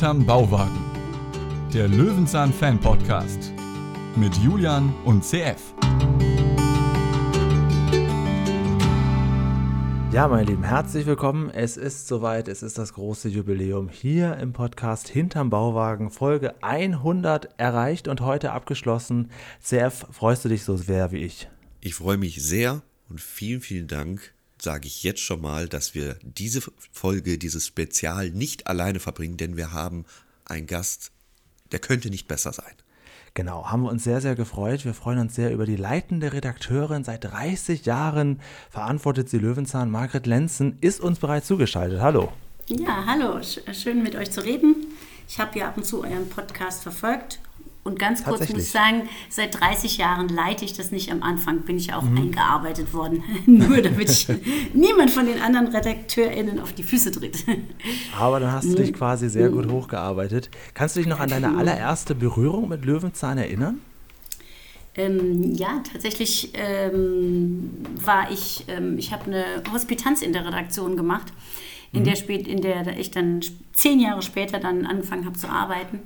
[0.00, 0.80] Hinterm Bauwagen.
[1.74, 3.52] Der Löwenzahn Fan Podcast
[4.16, 5.74] mit Julian und CF.
[10.10, 11.50] Ja, meine Lieben, herzlich willkommen.
[11.50, 17.50] Es ist soweit, es ist das große Jubiläum hier im Podcast Hinterm Bauwagen, Folge 100
[17.58, 19.30] erreicht und heute abgeschlossen.
[19.62, 21.50] CF, freust du dich so sehr wie ich?
[21.82, 22.80] Ich freue mich sehr
[23.10, 28.30] und vielen, vielen Dank sage ich jetzt schon mal, dass wir diese Folge, dieses Spezial
[28.30, 30.04] nicht alleine verbringen, denn wir haben
[30.44, 31.12] einen Gast,
[31.72, 32.72] der könnte nicht besser sein.
[33.34, 34.84] Genau, haben wir uns sehr, sehr gefreut.
[34.84, 37.04] Wir freuen uns sehr über die leitende Redakteurin.
[37.04, 39.90] Seit 30 Jahren verantwortet sie Löwenzahn.
[39.90, 42.00] Margret Lenzen ist uns bereits zugeschaltet.
[42.00, 42.32] Hallo.
[42.66, 43.40] Ja, hallo.
[43.72, 44.74] Schön mit euch zu reden.
[45.28, 47.38] Ich habe ja ab und zu euren Podcast verfolgt
[47.82, 51.60] und ganz kurz muss ich sagen, seit 30 Jahren leite ich das nicht am Anfang,
[51.60, 52.18] bin ich auch mhm.
[52.18, 53.24] eingearbeitet worden.
[53.46, 54.28] Nur damit ich
[54.74, 57.44] niemand von den anderen RedakteurInnen auf die Füße tritt.
[58.18, 60.50] Aber dann hast du dich quasi sehr gut hochgearbeitet.
[60.74, 63.80] Kannst du dich noch an deine allererste Berührung mit Löwenzahn erinnern?
[64.94, 67.70] Ähm, ja, tatsächlich ähm,
[68.04, 71.32] war ich, ähm, ich habe eine Hospitanz in der Redaktion gemacht,
[71.92, 72.04] in, mhm.
[72.04, 73.40] der, spät, in der ich dann
[73.72, 76.00] zehn Jahre später dann angefangen habe zu arbeiten.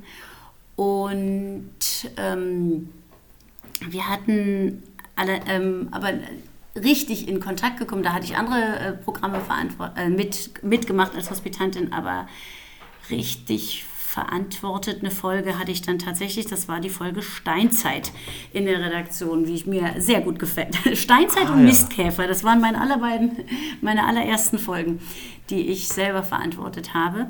[0.76, 1.70] Und
[2.16, 2.90] ähm,
[3.80, 4.82] wir hatten
[5.16, 6.12] alle, ähm, aber
[6.76, 8.02] richtig in Kontakt gekommen.
[8.02, 9.40] Da hatte ich andere äh, Programme
[9.96, 12.26] äh, mit, mitgemacht als Hospitantin, aber
[13.10, 18.12] richtig verantwortet eine Folge hatte ich dann tatsächlich, das war die Folge Steinzeit
[18.52, 20.76] in der Redaktion, wie ich mir sehr gut gefällt.
[20.96, 23.32] Steinzeit ah, und Mistkäfer, das waren meine allerbeiden,
[23.80, 25.00] meine allerersten Folgen,
[25.50, 27.26] die ich selber verantwortet habe.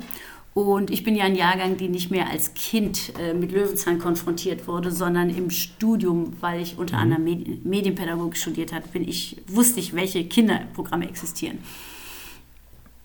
[0.55, 4.69] Und ich bin ja ein Jahrgang, die nicht mehr als Kind äh, mit Löwenzahn konfrontiert
[4.69, 7.13] wurde, sondern im Studium, weil ich unter mhm.
[7.13, 7.23] anderem
[7.65, 11.59] Medienpädagogik studiert habe, bin ich, wusste ich, welche Kinderprogramme existieren.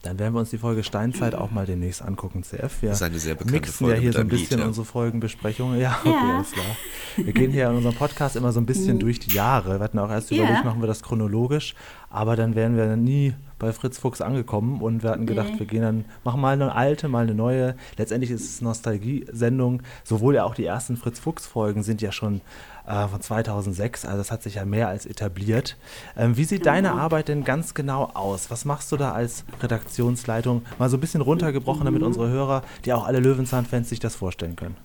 [0.02, 2.82] Dann werden wir uns die Folge Steinzeit auch mal demnächst angucken, CF.
[2.82, 4.66] Wir das ist eine sehr bekannte mixen Folge ja hier so ein bisschen Lied, ja.
[4.68, 5.80] unsere Folgenbesprechungen.
[5.80, 6.36] Ja, okay, ja.
[6.36, 6.76] alles klar.
[7.16, 9.00] Wir gehen hier in unserem Podcast immer so ein bisschen mhm.
[9.00, 9.80] durch die Jahre.
[9.80, 10.44] Wir hatten auch erst ja.
[10.44, 11.74] überlegt, machen wir das chronologisch,
[12.10, 15.60] aber dann wären wir nie bei Fritz Fuchs angekommen und wir hatten gedacht, nee.
[15.60, 17.76] wir gehen dann, machen mal eine alte, mal eine neue.
[17.96, 19.82] Letztendlich ist es Nostalgie-Sendung.
[20.02, 22.40] Sowohl ja auch die ersten Fritz Fuchs-Folgen sind ja schon
[22.86, 25.76] äh, von 2006, also das hat sich ja mehr als etabliert.
[26.16, 26.74] Ähm, wie sieht genau.
[26.74, 28.50] deine Arbeit denn ganz genau aus?
[28.50, 30.62] Was machst du da als Redaktionsleitung?
[30.78, 32.08] Mal so ein bisschen runtergebrochen, damit mhm.
[32.08, 34.76] unsere Hörer, die auch alle Löwenzahn-Fans sich das vorstellen können.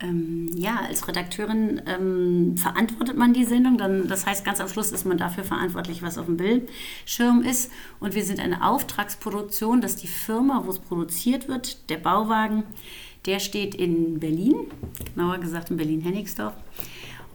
[0.00, 3.78] Ähm, ja, als Redakteurin ähm, verantwortet man die Sendung.
[3.78, 7.70] Dann, das heißt, ganz am Schluss ist man dafür verantwortlich, was auf dem Bildschirm ist.
[8.00, 12.64] Und wir sind eine Auftragsproduktion, dass die Firma, wo es produziert wird, der Bauwagen,
[13.26, 14.56] der steht in Berlin,
[15.14, 16.54] genauer gesagt in Berlin-Hennigsdorf.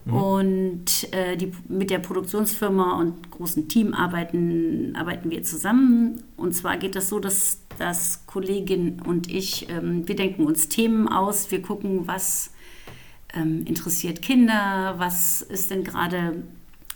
[0.04, 0.14] Mhm.
[0.14, 6.22] Und äh, die, mit der Produktionsfirma und großen Team arbeiten, arbeiten wir zusammen.
[6.36, 11.08] Und zwar geht das so, dass, dass Kollegin und ich, ähm, wir denken uns Themen
[11.08, 12.52] aus, wir gucken, was
[13.34, 16.42] ähm, interessiert Kinder, was ist denn gerade,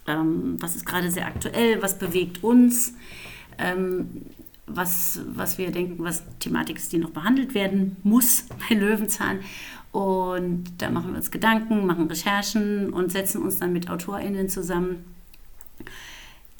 [0.06, 2.94] ähm, was ist gerade sehr aktuell, was bewegt uns,
[3.58, 4.26] ähm,
[4.66, 9.40] was, was wir denken, was Thematik ist, die noch behandelt werden muss bei Löwenzahn.
[9.94, 15.04] Und da machen wir uns Gedanken, machen Recherchen und setzen uns dann mit AutorInnen zusammen,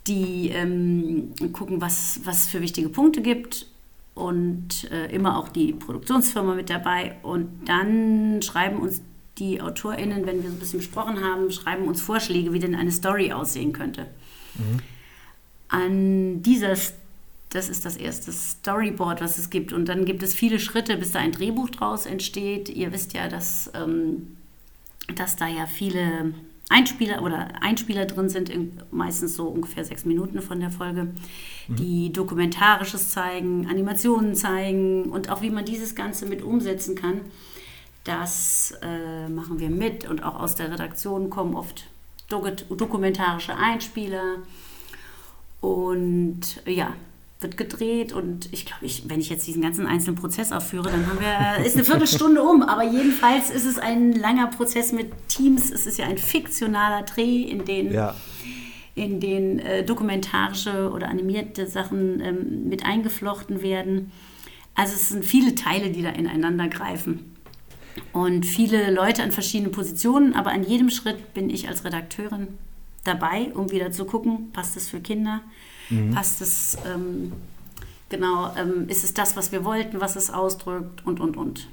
[0.06, 3.66] die ähm, gucken, was es für wichtige Punkte gibt
[4.14, 7.16] und äh, immer auch die Produktionsfirma mit dabei.
[7.24, 9.02] Und dann schreiben uns
[9.38, 12.92] die AutorInnen, wenn wir so ein bisschen besprochen haben, schreiben uns Vorschläge, wie denn eine
[12.92, 14.06] Story aussehen könnte.
[14.54, 14.78] Mhm.
[15.66, 17.03] An dieser Story
[17.54, 19.72] das ist das erste Storyboard, was es gibt.
[19.72, 22.68] Und dann gibt es viele Schritte, bis da ein Drehbuch draus entsteht.
[22.68, 24.36] Ihr wisst ja, dass, ähm,
[25.14, 26.34] dass da ja viele
[26.68, 28.50] Einspieler oder Einspieler drin sind,
[28.92, 31.04] meistens so ungefähr sechs Minuten von der Folge,
[31.68, 31.76] mhm.
[31.76, 37.20] die Dokumentarisches zeigen, Animationen zeigen und auch wie man dieses Ganze mit umsetzen kann.
[38.02, 41.86] Das äh, machen wir mit und auch aus der Redaktion kommen oft
[42.28, 44.38] dokumentarische Einspieler.
[45.60, 46.94] Und ja,
[47.44, 51.06] wird gedreht und ich glaube, ich, wenn ich jetzt diesen ganzen einzelnen Prozess aufführe, dann
[51.06, 52.62] haben wir, ist eine Viertelstunde um.
[52.62, 55.70] Aber jedenfalls ist es ein langer Prozess mit Teams.
[55.70, 58.16] Es ist ja ein fiktionaler Dreh, in den, ja.
[58.96, 64.10] in den äh, dokumentarische oder animierte Sachen ähm, mit eingeflochten werden.
[64.74, 67.36] Also es sind viele Teile, die da ineinander greifen.
[68.12, 72.48] Und viele Leute an verschiedenen Positionen, aber an jedem Schritt bin ich als Redakteurin
[73.04, 75.42] dabei, um wieder zu gucken, passt das für Kinder,
[75.90, 76.10] Mhm.
[76.10, 77.32] Passt es, ähm,
[78.08, 81.68] genau, ähm, ist es das, was wir wollten, was es ausdrückt und, und, und.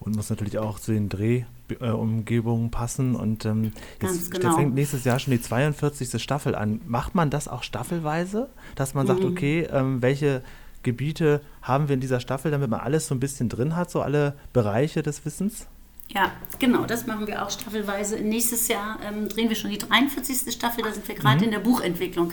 [0.00, 3.16] Und muss natürlich auch zu den Drehumgebungen passen.
[3.16, 4.54] Und ähm, jetzt genau.
[4.54, 6.22] fängt nächstes Jahr schon die 42.
[6.22, 6.80] Staffel an.
[6.86, 9.08] Macht man das auch staffelweise, dass man mhm.
[9.08, 10.42] sagt, okay, ähm, welche
[10.84, 14.00] Gebiete haben wir in dieser Staffel, damit man alles so ein bisschen drin hat, so
[14.00, 15.66] alle Bereiche des Wissens?
[16.08, 18.20] Ja, genau, das machen wir auch staffelweise.
[18.20, 20.52] Nächstes Jahr ähm, drehen wir schon die 43.
[20.52, 21.44] Staffel, da sind wir gerade mhm.
[21.44, 22.32] in der Buchentwicklung.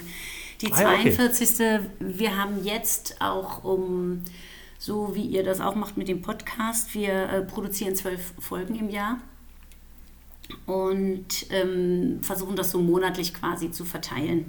[0.64, 1.60] Die 42.
[1.60, 1.86] Ah, okay.
[2.00, 4.24] Wir haben jetzt auch um,
[4.80, 8.90] so wie ihr das auch macht mit dem Podcast, wir äh, produzieren zwölf Folgen im
[8.90, 9.20] Jahr
[10.66, 14.46] und ähm, versuchen das so monatlich quasi zu verteilen.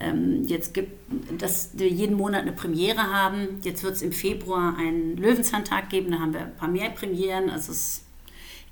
[0.00, 0.92] Ähm, jetzt gibt
[1.38, 3.60] dass wir jeden Monat eine Premiere haben.
[3.62, 7.50] Jetzt wird es im Februar einen Löwenzahntag geben, da haben wir ein paar mehr Premieren.
[7.50, 8.04] Also es,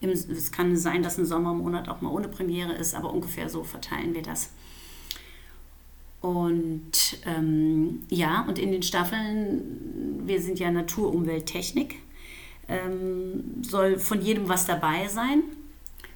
[0.00, 3.64] im, es kann sein, dass ein Sommermonat auch mal ohne Premiere ist, aber ungefähr so
[3.64, 4.50] verteilen wir das.
[6.26, 12.00] Und ähm, ja, und in den Staffeln, wir sind ja Natur, Umwelt, Technik,
[12.66, 15.44] ähm, soll von jedem was dabei sein.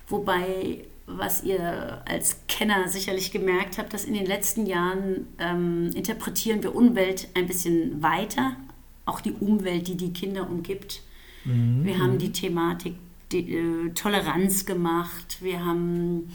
[0.08, 6.64] Wobei, was ihr als Kenner sicherlich gemerkt habt, dass in den letzten Jahren ähm, interpretieren
[6.64, 8.56] wir Umwelt ein bisschen weiter.
[9.04, 11.02] Auch die Umwelt, die die Kinder umgibt.
[11.44, 11.84] Mhm.
[11.84, 12.96] Wir haben die Thematik
[13.30, 15.38] die, äh, Toleranz gemacht.
[15.40, 16.32] Wir haben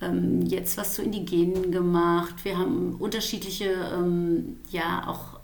[0.00, 2.44] ähm, jetzt was zu Indigenen gemacht.
[2.44, 5.38] Wir haben unterschiedliche, ähm, ja, auch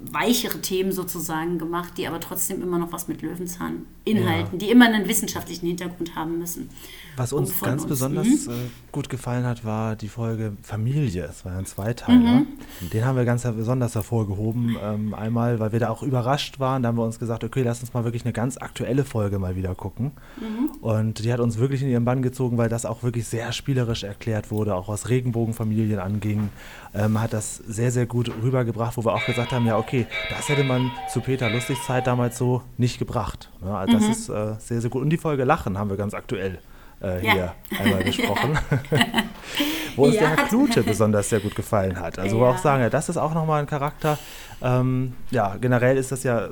[0.00, 4.58] weichere Themen sozusagen gemacht, die aber trotzdem immer noch was mit Löwenzahn inhalten, ja.
[4.58, 6.70] die immer einen wissenschaftlichen Hintergrund haben müssen.
[7.16, 8.52] Was uns ganz uns, besonders mhm.
[8.52, 8.56] Äh,
[8.92, 11.24] gut gefallen hat, war die Folge Familie.
[11.24, 12.18] Es war ein Zweiteiler.
[12.18, 12.46] Mhm.
[12.92, 14.76] Den haben wir ganz besonders hervorgehoben.
[14.82, 16.82] Ähm, einmal, weil wir da auch überrascht waren.
[16.82, 19.56] Da haben wir uns gesagt, okay, lass uns mal wirklich eine ganz aktuelle Folge mal
[19.56, 20.12] wieder gucken.
[20.40, 20.70] Mhm.
[20.82, 24.02] Und die hat uns wirklich in ihren Bann gezogen, weil das auch wirklich sehr spielerisch
[24.02, 26.50] erklärt wurde, auch was Regenbogenfamilien anging.
[26.94, 30.48] Ähm, hat das sehr, sehr gut rübergebracht, wo wir auch gesagt haben, ja, okay, das
[30.48, 33.50] hätte man zu Peter Lustig Zeit damals so nicht gebracht.
[33.62, 34.10] Ja, also das mhm.
[34.10, 35.02] ist äh, sehr, sehr gut.
[35.02, 36.58] Und die Folge Lachen haben wir ganz aktuell
[37.02, 37.32] äh, ja.
[37.32, 38.58] hier einmal besprochen.
[39.96, 42.18] wo uns ja, der Herr Klute besonders sehr gut gefallen hat.
[42.18, 44.18] Also wo wir auch sagen, ja, das ist auch nochmal ein Charakter.
[44.62, 46.50] Ähm, ja, generell ist das ja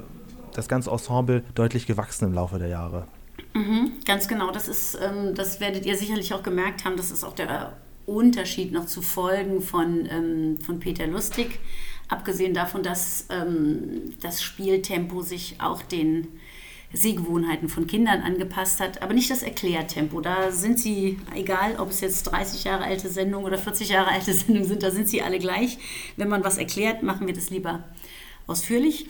[0.54, 3.06] das ganze Ensemble deutlich gewachsen im Laufe der Jahre.
[3.54, 7.24] Mhm, ganz genau, das ist, ähm, das werdet ihr sicherlich auch gemerkt haben, das ist
[7.24, 7.74] auch der
[8.06, 11.58] Unterschied noch zu Folgen von, ähm, von Peter Lustig.
[12.08, 16.26] Abgesehen davon, dass ähm, das Spieltempo sich auch den
[16.92, 20.20] Sehgewohnheiten von Kindern angepasst hat, aber nicht das Erklärtempo.
[20.20, 24.32] Da sind sie, egal ob es jetzt 30 Jahre alte Sendungen oder 40 Jahre alte
[24.32, 25.78] Sendungen sind, da sind sie alle gleich.
[26.16, 27.84] Wenn man was erklärt, machen wir das lieber
[28.46, 29.06] ausführlich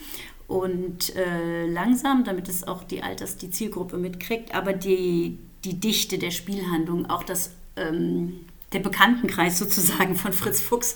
[0.49, 6.17] und äh, langsam, damit es auch die Alters, die Zielgruppe mitkriegt, aber die, die Dichte
[6.17, 8.41] der Spielhandlung, auch das ähm,
[8.73, 10.95] der Bekanntenkreis sozusagen von Fritz Fuchs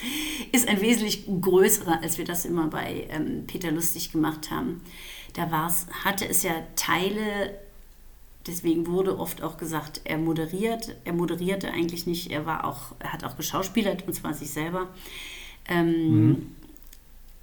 [0.52, 4.82] ist ein wesentlich größerer, als wir das immer bei ähm, Peter Lustig gemacht haben.
[5.34, 7.58] Da war's, hatte es ja Teile,
[8.46, 10.96] deswegen wurde oft auch gesagt, er moderiert.
[11.06, 14.88] Er moderierte eigentlich nicht, er war auch, er hat auch geschauspielert, und zwar sich selber.
[15.68, 16.48] Ähm, mhm.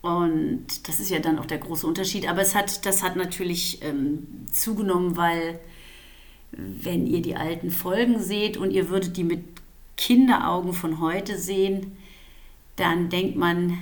[0.03, 2.29] Und das ist ja dann auch der große Unterschied.
[2.29, 5.59] Aber es hat, das hat natürlich ähm, zugenommen, weil
[6.53, 9.45] wenn ihr die alten Folgen seht und ihr würdet die mit
[9.97, 11.93] Kinderaugen von heute sehen,
[12.77, 13.79] dann denkt man,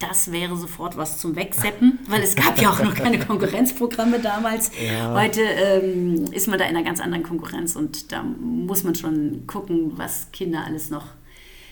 [0.00, 4.72] das wäre sofort was zum Wegseppen, weil es gab ja auch noch keine Konkurrenzprogramme damals.
[4.82, 5.14] Ja.
[5.14, 9.46] Heute ähm, ist man da in einer ganz anderen Konkurrenz und da muss man schon
[9.46, 11.06] gucken, was Kinder alles noch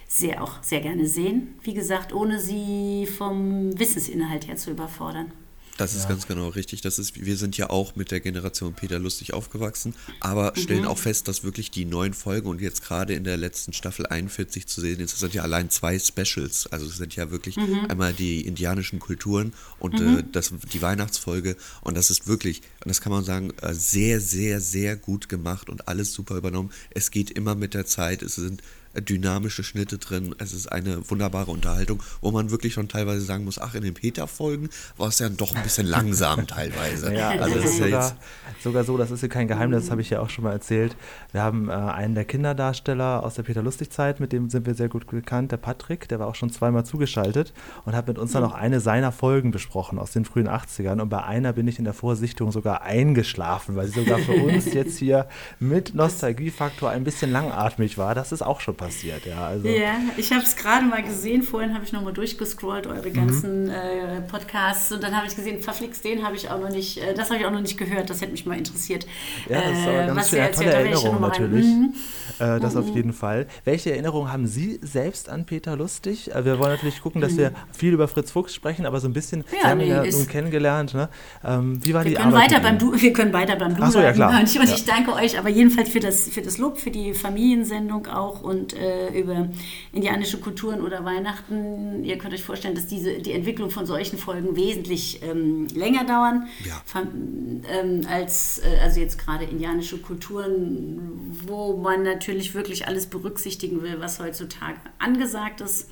[0.06, 1.54] sehr auch sehr gerne sehen.
[1.62, 5.32] Wie gesagt, ohne sie vom Wissensinhalt her zu überfordern.
[5.78, 6.08] Das ist ja.
[6.10, 6.82] ganz genau richtig.
[6.82, 10.60] Das ist, wir sind ja auch mit der Generation Peter Lustig aufgewachsen, aber mhm.
[10.60, 14.04] stellen auch fest, dass wirklich die neuen Folgen und jetzt gerade in der letzten Staffel
[14.04, 16.66] 41 zu sehen ist, das sind ja allein zwei Specials.
[16.66, 17.86] Also es sind ja wirklich mhm.
[17.88, 20.18] einmal die indianischen Kulturen und mhm.
[20.18, 21.56] äh, das, die Weihnachtsfolge.
[21.80, 25.70] Und das ist wirklich, und das kann man sagen, äh, sehr, sehr, sehr gut gemacht
[25.70, 26.72] und alles super übernommen.
[26.90, 28.22] Es geht immer mit der Zeit.
[28.22, 28.62] Es sind
[28.94, 30.34] dynamische Schnitte drin.
[30.38, 33.94] Es ist eine wunderbare Unterhaltung, wo man wirklich schon teilweise sagen muss, ach, in den
[33.94, 37.14] Peter-Folgen war es ja doch ein bisschen langsam teilweise.
[37.14, 38.16] Ja, also das ist sogar,
[38.62, 40.96] sogar so, das ist ja kein Geheimnis, das habe ich ja auch schon mal erzählt.
[41.32, 45.06] Wir haben äh, einen der Kinderdarsteller aus der Peter-Lustig-Zeit, mit dem sind wir sehr gut
[45.06, 47.52] bekannt, der Patrick, der war auch schon zweimal zugeschaltet
[47.84, 51.08] und hat mit uns dann auch eine seiner Folgen besprochen aus den frühen 80ern und
[51.08, 54.98] bei einer bin ich in der Vorsichtung sogar eingeschlafen, weil sie sogar für uns jetzt
[54.98, 55.28] hier
[55.58, 58.14] mit Nostalgiefaktor ein bisschen langatmig war.
[58.14, 59.26] Das ist auch schon passiert.
[59.26, 59.68] Ja, also.
[59.68, 61.42] ja ich habe es gerade mal gesehen.
[61.42, 63.70] Vorhin habe ich nochmal durchgescrollt, eure ganzen mhm.
[63.70, 64.90] äh, Podcasts.
[64.92, 67.40] Und dann habe ich gesehen, verflixt, den habe ich auch noch nicht, äh, das habe
[67.40, 68.08] ich auch noch nicht gehört.
[68.08, 69.06] Das hätte mich mal interessiert.
[69.48, 71.66] Ja, das ist aber äh, ganz was schön, eine tolle Erinnerung natürlich.
[71.66, 71.94] Mhm.
[72.38, 72.80] Äh, das mhm.
[72.80, 73.46] auf jeden Fall.
[73.64, 76.34] Welche Erinnerungen haben Sie selbst an Peter Lustig?
[76.34, 77.54] Äh, wir wollen natürlich gucken, dass wir mhm.
[77.76, 80.24] viel über Fritz Fuchs sprechen, aber so ein bisschen, ja, wir haben ihn ja so
[80.24, 80.94] kennengelernt.
[80.94, 81.08] Ne?
[81.44, 82.52] Ähm, wie war wir die können Arbeit?
[82.52, 84.30] Weiter beim du, wir können weiter beim Du Ach so, ja, klar.
[84.38, 87.12] Und ich, und ich danke euch aber jedenfalls für das, für das Lob, für die
[87.14, 89.48] Familiensendung auch und und äh, über
[89.92, 92.04] indianische Kulturen oder Weihnachten.
[92.04, 96.48] Ihr könnt euch vorstellen, dass diese, die Entwicklung von solchen Folgen wesentlich ähm, länger dauern
[96.64, 96.80] Ja.
[96.84, 103.82] von, ähm, als äh, also jetzt gerade indianische Kulturen, wo man natürlich wirklich alles berücksichtigen
[103.82, 105.88] will, was heutzutage angesagt ist.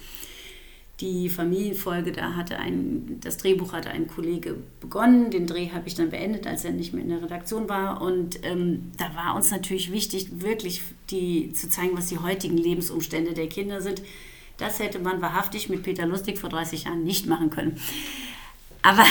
[1.00, 5.94] Die Familienfolge, da hatte ein, das Drehbuch hatte ein Kollege begonnen, den Dreh habe ich
[5.94, 8.00] dann beendet, als er nicht mehr in der Redaktion war.
[8.00, 13.34] Und ähm, da war uns natürlich wichtig, wirklich die, zu zeigen, was die heutigen Lebensumstände
[13.34, 14.00] der Kinder sind.
[14.56, 17.78] Das hätte man wahrhaftig mit Peter Lustig vor 30 Jahren nicht machen können.
[18.80, 19.04] Aber,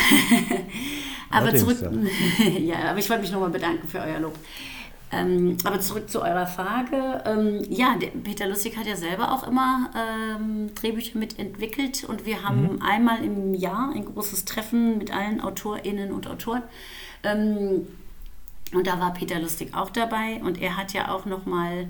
[1.29, 1.77] aber zurück,
[2.61, 2.89] ja.
[2.89, 4.35] aber ich wollte mich nochmal bedanken für euer Lob.
[5.15, 7.23] Ähm, aber zurück zu eurer Frage.
[7.25, 12.81] Ähm, ja, Peter Lustig hat ja selber auch immer ähm, Drehbücher mitentwickelt und wir haben
[12.81, 16.63] einmal im Jahr ein großes Treffen mit allen AutorInnen und Autoren.
[17.23, 17.87] Ähm,
[18.73, 21.87] und da war Peter Lustig auch dabei und er hat ja auch nochmal,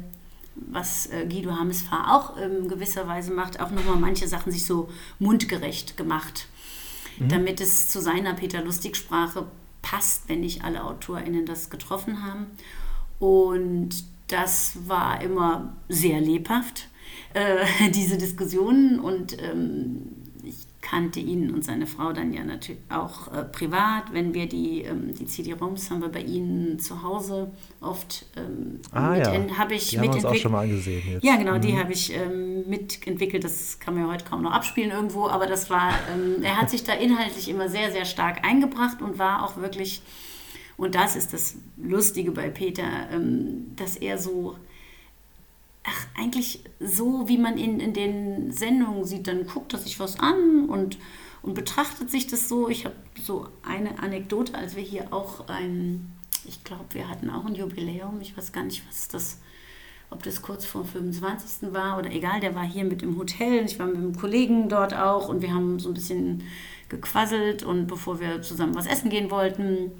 [0.56, 4.90] was äh, Guido Hamesfahr auch in gewisser Weise macht, auch nochmal manche Sachen sich so
[5.18, 6.46] mundgerecht gemacht,
[7.18, 9.48] damit es zu seiner Peter Lustig-Sprache
[9.82, 12.48] passt, wenn nicht alle AutorInnen das getroffen haben.
[13.20, 13.90] Und
[14.28, 16.88] das war immer sehr lebhaft,
[17.34, 19.00] äh, diese Diskussionen.
[19.00, 20.02] Und ähm,
[20.44, 24.14] ich kannte ihn und seine Frau dann ja natürlich auch äh, privat.
[24.14, 29.16] Wenn wir die, ähm, die CD-ROMs haben wir bei ihnen zu Hause oft ähm, Ah
[29.16, 30.42] ja, habe ich die haben wir uns auch mitentwickelt.
[30.42, 31.24] schon mal angesehen jetzt.
[31.24, 33.44] Ja, genau, die habe ich ähm, mitentwickelt.
[33.44, 36.70] Das kann man ja heute kaum noch abspielen irgendwo, aber das war, ähm, er hat
[36.70, 40.02] sich da inhaltlich immer sehr, sehr stark eingebracht und war auch wirklich,
[40.78, 44.58] und das ist das Lustige bei Peter, ähm, dass er so,
[45.84, 50.20] ach, eigentlich so, wie man ihn in den Sendungen sieht, dann guckt er sich was
[50.20, 50.98] an und,
[51.42, 52.70] und betrachtet sich das so.
[52.70, 56.12] Ich habe so eine Anekdote, als wir hier auch ein,
[56.46, 59.40] ich glaube, wir hatten auch ein Jubiläum, ich weiß gar nicht, was das
[60.12, 61.74] ob das kurz vor 25.
[61.74, 63.66] war oder egal, der war hier mit im Hotel.
[63.66, 66.44] Ich war mit einem Kollegen dort auch und wir haben so ein bisschen
[66.90, 69.92] gequasselt und bevor wir zusammen was essen gehen wollten.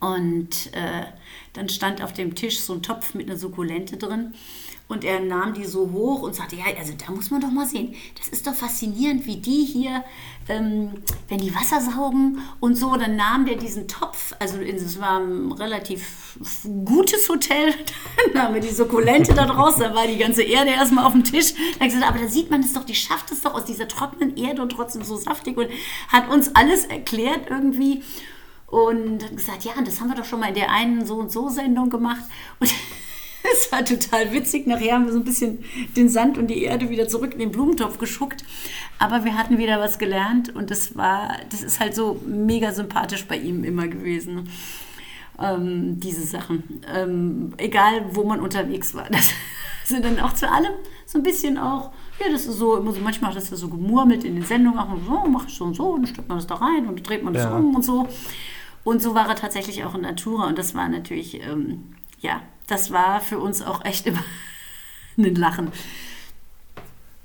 [0.00, 1.04] Und äh,
[1.52, 4.34] dann stand auf dem Tisch so ein Topf mit einer Sukkulente drin.
[4.88, 7.66] Und er nahm die so hoch und sagte, ja, also da muss man doch mal
[7.66, 7.94] sehen.
[8.16, 10.02] Das ist doch faszinierend, wie die hier,
[10.48, 10.92] ähm,
[11.28, 15.52] wenn die Wasser saugen und so, dann nahm der diesen Topf, also es war ein
[15.52, 16.38] relativ
[16.86, 17.74] gutes Hotel,
[18.32, 21.24] dann nahm er die Sukkulente da draus, da war die ganze Erde erstmal auf dem
[21.24, 21.52] Tisch.
[21.52, 23.66] Da hat er gesagt, aber da sieht man es doch, die schafft es doch aus
[23.66, 25.68] dieser trockenen Erde und trotzdem so saftig und
[26.08, 28.02] hat uns alles erklärt irgendwie.
[28.70, 31.32] Und hat gesagt, ja, das haben wir doch schon mal in der einen so und
[31.32, 32.22] so Sendung gemacht.
[32.60, 32.70] Und
[33.52, 34.66] es war total witzig.
[34.66, 35.64] Nachher haben wir so ein bisschen
[35.96, 38.44] den Sand und die Erde wieder zurück in den Blumentopf geschuckt.
[38.98, 43.24] Aber wir hatten wieder was gelernt und das war, das ist halt so mega sympathisch
[43.26, 44.50] bei ihm immer gewesen.
[45.40, 46.82] Ähm, diese Sachen.
[46.92, 49.06] Ähm, egal, wo man unterwegs war.
[49.88, 50.72] Das sind dann auch zu allem
[51.06, 53.68] so ein bisschen auch, ja, das ist so, immer so manchmal hat das ja so
[53.68, 56.36] gemurmelt in den Sendungen, auch so, mach ich so und so, und dann steckt man
[56.36, 57.56] das da rein und dann dreht man das Ja.
[57.56, 58.06] um und so.
[58.84, 62.90] Und so war er tatsächlich auch in Natura und das war natürlich, ähm, ja, das
[62.90, 64.24] war für uns auch echt immer
[65.18, 65.72] ein Lachen.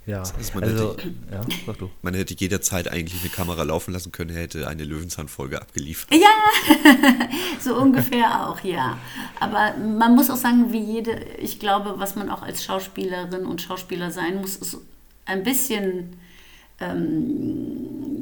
[0.05, 0.97] Ja, ist man also,
[1.31, 1.89] ja, sag du.
[2.01, 6.13] Man hätte jederzeit eigentlich eine Kamera laufen lassen können, er hätte eine Löwenzahn-Folge abgeliefert.
[6.13, 6.89] Ja,
[7.61, 8.97] so ungefähr auch, ja.
[9.39, 13.61] Aber man muss auch sagen, wie jede, ich glaube, was man auch als Schauspielerin und
[13.61, 14.77] Schauspieler sein muss, ist
[15.25, 16.17] ein bisschen,
[16.81, 18.12] ähm,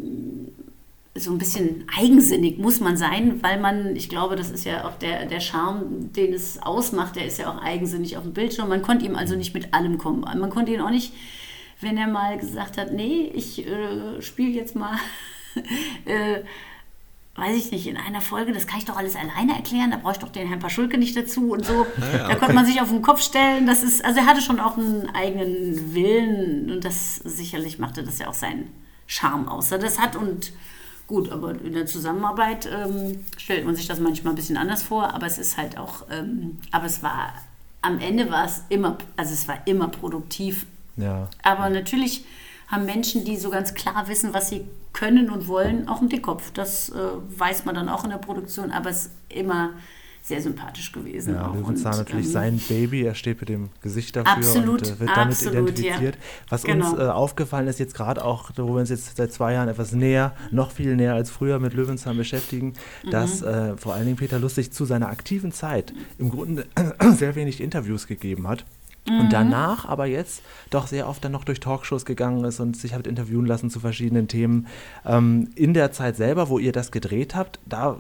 [1.22, 4.96] so ein bisschen eigensinnig muss man sein, weil man, ich glaube, das ist ja auch
[4.98, 8.70] der, der Charme, den es ausmacht, der ist ja auch eigensinnig auf dem Bildschirm.
[8.70, 10.22] Man konnte ihm also nicht mit allem kommen.
[10.22, 11.14] Man konnte ihn auch nicht,
[11.80, 14.98] wenn er mal gesagt hat, nee, ich äh, spiele jetzt mal,
[16.06, 16.42] äh,
[17.36, 20.14] weiß ich nicht, in einer Folge, das kann ich doch alles alleine erklären, da brauche
[20.14, 21.86] ich doch den Herrn Paschulke nicht dazu und so.
[22.14, 23.66] ja, da konnte man sich auf den Kopf stellen.
[23.66, 28.20] Das ist, also er hatte schon auch einen eigenen Willen und das sicherlich machte das
[28.20, 28.70] ja auch seinen
[29.08, 29.70] Charme aus.
[29.70, 30.54] Das hat und
[31.12, 35.14] gut, aber in der Zusammenarbeit ähm, stellt man sich das manchmal ein bisschen anders vor,
[35.14, 37.34] aber es ist halt auch, ähm, aber es war,
[37.82, 40.66] am Ende war es immer, also es war immer produktiv
[40.96, 41.28] Ja.
[41.44, 42.24] aber natürlich
[42.68, 44.64] haben Menschen, die so ganz klar wissen, was sie
[44.94, 46.52] können und wollen, auch einen Dickkopf.
[46.54, 46.96] Das äh,
[47.38, 49.72] weiß man dann auch in der Produktion, aber es ist immer
[50.24, 51.34] sehr sympathisch gewesen.
[51.34, 51.48] Ja.
[51.54, 55.00] Löwenzahn Und, natürlich ähm, sein Baby, er steht mit dem Gesicht dafür Absolut, und äh,
[55.00, 56.16] wird damit absolut, identifiziert.
[56.16, 56.22] ja.
[56.50, 56.92] Was Genau.
[56.92, 59.94] uns äh, aufgefallen ist jetzt gerade auch, wo wir uns jetzt seit zwei Jahren etwas
[59.94, 62.74] näher, noch viel näher als früher mit Löwenzahn beschäftigen,
[63.04, 63.10] Mhm.
[63.10, 66.66] dass äh, vor allen Dingen Peter Lustig zu seiner aktiven Zeit im Grunde
[67.16, 68.64] sehr wenig Interviews gegeben hat.
[69.10, 69.20] Mhm.
[69.22, 72.94] Und danach aber jetzt doch sehr oft dann noch durch Talkshows gegangen ist und sich
[72.94, 74.68] hat interviewen lassen zu verschiedenen Themen.
[75.04, 77.98] Ähm, in der Zeit selber, wo ihr das gedreht habt, da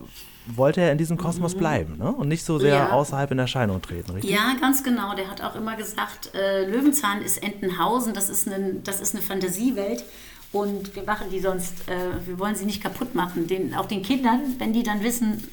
[0.48, 1.60] wollte er in diesem Kosmos mhm.
[1.60, 2.12] bleiben ne?
[2.12, 2.89] und nicht so sehr ja.
[2.91, 4.31] außerhalb in Erscheinung treten, richtig?
[4.31, 5.15] Ja, ganz genau.
[5.15, 9.24] Der hat auch immer gesagt, äh, Löwenzahn ist Entenhausen, das ist, eine, das ist eine
[9.24, 10.03] Fantasiewelt.
[10.51, 13.48] Und wir machen die sonst, äh, wir wollen sie nicht kaputt machen.
[13.48, 15.48] Den, auch den Kindern, wenn die dann wissen,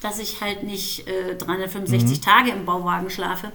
[0.00, 2.22] dass ich halt nicht äh, 365 mhm.
[2.22, 3.50] Tage im Bauwagen schlafe,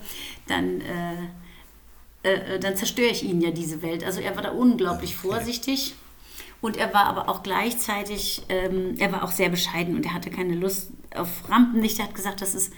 [0.48, 4.04] dann, äh, äh, äh, dann zerstöre ich ihnen ja diese Welt.
[4.04, 5.28] Also er war da unglaublich okay.
[5.28, 5.96] vorsichtig.
[6.62, 10.30] Und er war aber auch gleichzeitig, ähm, er war auch sehr bescheiden und er hatte
[10.30, 12.00] keine Lust auf Rampenlicht.
[12.00, 12.74] Er hat gesagt, das ist,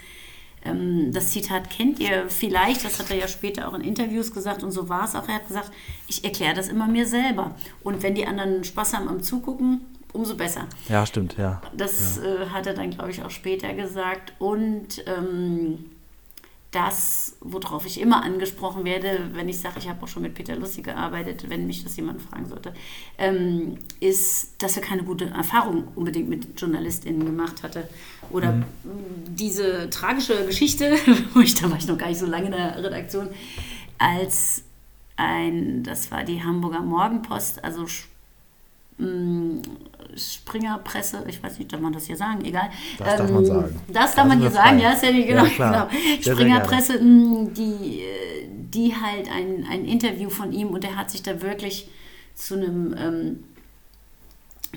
[0.64, 4.62] ähm, das Zitat kennt ihr vielleicht, das hat er ja später auch in Interviews gesagt
[4.62, 5.28] und so war es auch.
[5.28, 5.72] Er hat gesagt,
[6.06, 7.56] ich erkläre das immer mir selber.
[7.82, 9.80] Und wenn die anderen Spaß haben am Zugucken,
[10.12, 10.66] umso besser.
[10.88, 11.60] Ja, stimmt, ja.
[11.76, 12.42] Das ja.
[12.42, 14.34] Äh, hat er dann, glaube ich, auch später gesagt.
[14.38, 15.86] Und ähm,
[16.72, 20.56] das, worauf ich immer angesprochen werde, wenn ich sage, ich habe auch schon mit Peter
[20.56, 22.72] Lussi gearbeitet, wenn mich das jemand fragen sollte,
[23.18, 27.88] ähm, ist, dass er keine gute Erfahrung unbedingt mit JournalistInnen gemacht hatte.
[28.30, 28.64] Oder mhm.
[29.26, 30.96] diese tragische Geschichte,
[31.42, 33.28] ich, da war ich noch gar nicht so lange in der Redaktion,
[33.98, 34.64] als
[35.16, 37.86] ein, das war die Hamburger Morgenpost, also
[39.02, 39.62] Mm,
[40.16, 42.70] Springerpresse, ich weiß nicht, darf man das hier sagen, egal.
[42.98, 43.80] Das ähm, darf man ähm, sagen.
[43.88, 45.44] Das darf man hier sagen, ja, ist ja nicht genau.
[45.44, 46.34] Ja, genau.
[46.34, 48.02] Springerpresse, mm, die,
[48.72, 51.88] die halt ein, ein Interview von ihm und er hat sich da wirklich
[52.34, 53.44] zu einem ähm,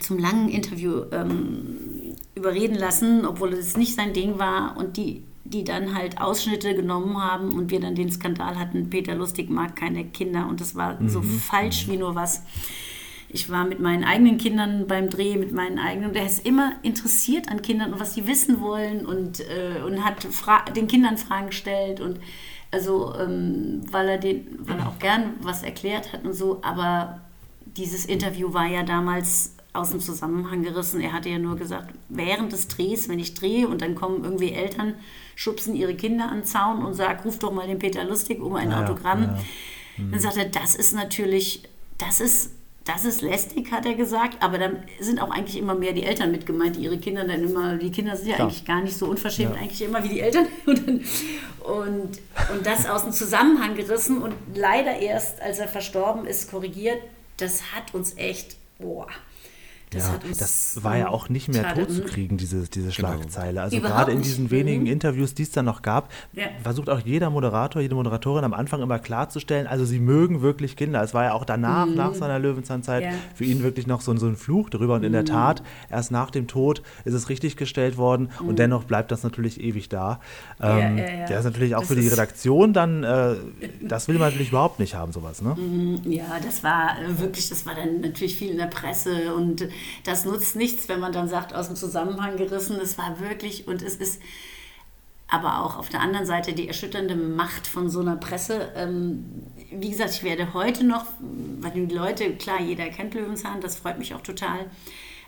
[0.01, 5.63] zum langen Interview ähm, überreden lassen, obwohl es nicht sein Ding war und die die
[5.63, 10.03] dann halt Ausschnitte genommen haben und wir dann den Skandal hatten, Peter Lustig mag keine
[10.03, 11.07] Kinder und das war mhm.
[11.07, 12.41] so falsch wie nur was
[13.29, 16.13] ich war mit meinen eigenen Kindern beim Dreh, mit meinen eigenen.
[16.13, 20.23] Der ist immer interessiert an Kindern und was sie wissen wollen und, äh, und hat
[20.23, 22.19] Fra den Kindern Fragen gestellt und
[22.71, 26.59] also ähm, weil er den, weil er auch gern was erklärt hat und so.
[26.61, 27.21] Aber
[27.65, 31.01] dieses Interview war ja damals aus dem Zusammenhang gerissen.
[31.01, 34.51] Er hatte ja nur gesagt, während des Drehs, wenn ich drehe und dann kommen irgendwie
[34.51, 34.95] Eltern,
[35.35, 38.55] schubsen ihre Kinder an den Zaun und sagen, ruf doch mal den Peter Lustig um
[38.55, 39.23] ein ja, Autogramm.
[39.23, 39.39] Ja.
[40.11, 41.63] Dann sagt er, das ist natürlich,
[41.97, 42.51] das ist
[42.85, 46.31] das ist lästig, hat er gesagt, aber dann sind auch eigentlich immer mehr die Eltern
[46.31, 48.47] mit gemeint, die ihre Kinder dann immer, die Kinder sind ja Klar.
[48.47, 49.61] eigentlich gar nicht so unverschämt, ja.
[49.61, 50.47] eigentlich immer wie die Eltern.
[50.65, 50.79] Und,
[51.63, 52.19] und,
[52.53, 57.01] und das aus dem Zusammenhang gerissen und leider erst, als er verstorben ist, korrigiert,
[57.37, 59.07] das hat uns echt, boah,
[59.91, 62.91] das, ja, das war ja auch nicht mehr tot zu kriegen, diese, diese genau.
[62.91, 63.61] Schlagzeile.
[63.61, 64.87] Also Überhaupt gerade in diesen wenigen mhm.
[64.87, 66.45] Interviews, die es dann noch gab, ja.
[66.63, 71.01] versucht auch jeder Moderator, jede Moderatorin am Anfang immer klarzustellen, also sie mögen wirklich Kinder.
[71.03, 71.95] Es war ja auch danach, mhm.
[71.95, 73.09] nach seiner Löwenzahnzeit, ja.
[73.35, 74.95] für ihn wirklich noch so, so ein Fluch darüber.
[74.95, 75.27] Und in der mhm.
[75.27, 78.55] Tat, erst nach dem Tod ist es richtig gestellt worden und mhm.
[78.55, 80.19] dennoch bleibt das natürlich ewig da.
[80.61, 83.35] Ähm, Der ist natürlich auch das für die Redaktion dann, äh,
[83.81, 85.41] das will man natürlich überhaupt nicht haben, sowas.
[85.41, 85.55] Ne?
[85.55, 86.11] Mhm.
[86.11, 89.67] Ja, das war äh, wirklich, das war dann natürlich viel in der Presse und
[90.03, 92.79] das nutzt nichts, wenn man dann sagt, aus dem Zusammenhang gerissen.
[92.81, 94.21] Es war wirklich und es ist
[95.27, 98.71] aber auch auf der anderen Seite die erschütternde Macht von so einer Presse.
[98.75, 101.05] Ähm, wie gesagt, ich werde heute noch,
[101.59, 104.69] weil die Leute, klar, jeder kennt Löwenzahn, das freut mich auch total.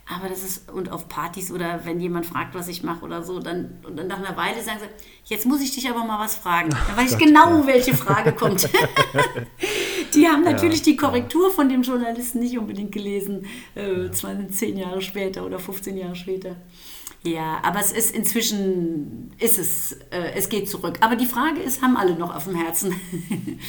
[0.09, 3.39] Aber das ist, und auf Partys oder wenn jemand fragt, was ich mache oder so,
[3.39, 6.35] dann, und dann nach einer Weile sagen sie, jetzt muss ich dich aber mal was
[6.35, 6.69] fragen.
[6.69, 8.69] Dann weiß ich genau, welche Frage kommt.
[10.13, 14.77] die haben natürlich ja, die Korrektur von dem Journalisten nicht unbedingt gelesen, äh, zwar zehn
[14.77, 16.55] Jahre später oder 15 Jahre später.
[17.23, 20.97] Ja, aber es ist inzwischen, ist es, äh, es geht zurück.
[21.01, 22.95] Aber die Frage ist, haben alle noch auf dem Herzen?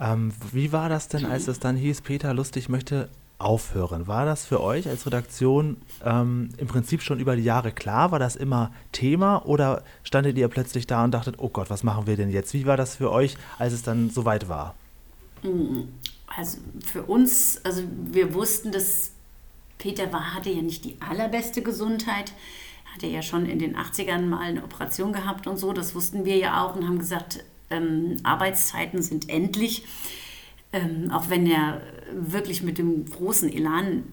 [0.00, 3.08] ähm, wie war das denn, als es dann hieß, Peter Lustig möchte
[3.40, 4.06] aufhören.
[4.06, 8.12] War das für euch als Redaktion ähm, im Prinzip schon über die Jahre klar?
[8.12, 12.06] War das immer Thema oder standet ihr plötzlich da und dachtet, oh Gott, was machen
[12.06, 12.52] wir denn jetzt?
[12.54, 14.74] Wie war das für euch, als es dann soweit war?
[15.42, 15.82] Mm,
[16.36, 19.12] also für uns, also wir wussten, dass
[19.78, 22.32] Peter war, hatte ja nicht die allerbeste Gesundheit,
[22.94, 26.36] hatte ja schon in den 80ern mal eine Operation gehabt und so, das wussten wir
[26.36, 29.84] ja auch und haben gesagt, ähm, Arbeitszeiten sind endlich.
[30.72, 34.04] Ähm, auch wenn er wirklich mit dem großen Elan,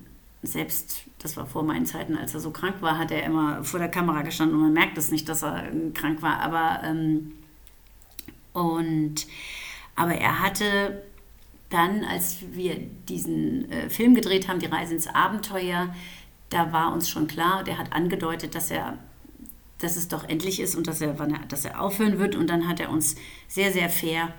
[0.42, 3.80] selbst das war vor meinen Zeiten, als er so krank war, hat er immer vor
[3.80, 6.40] der Kamera gestanden und man merkt es nicht, dass er krank war.
[6.40, 7.34] Aber, ähm,
[8.54, 9.28] und,
[9.96, 11.04] aber er hatte
[11.70, 12.78] dann, als wir
[13.10, 15.94] diesen äh, Film gedreht haben, Die Reise ins Abenteuer,
[16.50, 18.98] da war uns schon klar, der hat angedeutet, dass er
[19.80, 21.14] dass es doch endlich ist und dass er,
[21.48, 22.36] dass er aufhören wird.
[22.36, 23.16] Und dann hat er uns
[23.48, 24.34] sehr, sehr fair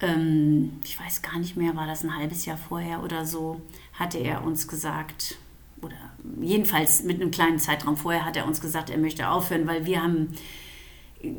[0.00, 3.60] ähm, ich weiß gar nicht mehr, war das ein halbes Jahr vorher oder so,
[3.94, 5.36] hatte er uns gesagt,
[5.82, 5.96] oder
[6.40, 10.02] jedenfalls mit einem kleinen Zeitraum vorher hat er uns gesagt, er möchte aufhören, weil wir
[10.02, 10.34] haben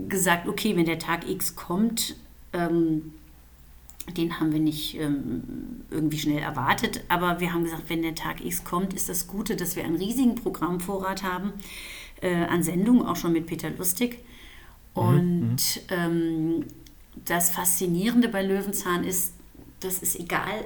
[0.10, 2.16] gesagt, okay, wenn der Tag X kommt,
[2.54, 3.14] ähm,
[4.18, 5.44] Den haben wir nicht ähm,
[5.92, 9.56] irgendwie schnell erwartet, aber wir haben gesagt, wenn der Tag X kommt, ist das Gute,
[9.56, 11.54] dass wir einen riesigen Programmvorrat haben
[12.22, 14.20] äh, an Sendungen, auch schon mit Peter Lustig.
[14.96, 15.62] Mhm, Und mhm.
[15.90, 16.66] ähm,
[17.16, 19.34] das Faszinierende bei Löwenzahn ist,
[19.80, 20.66] das ist egal,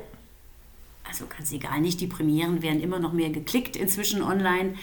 [1.03, 4.75] also ganz egal, nicht die Premieren werden immer noch mehr geklickt inzwischen online,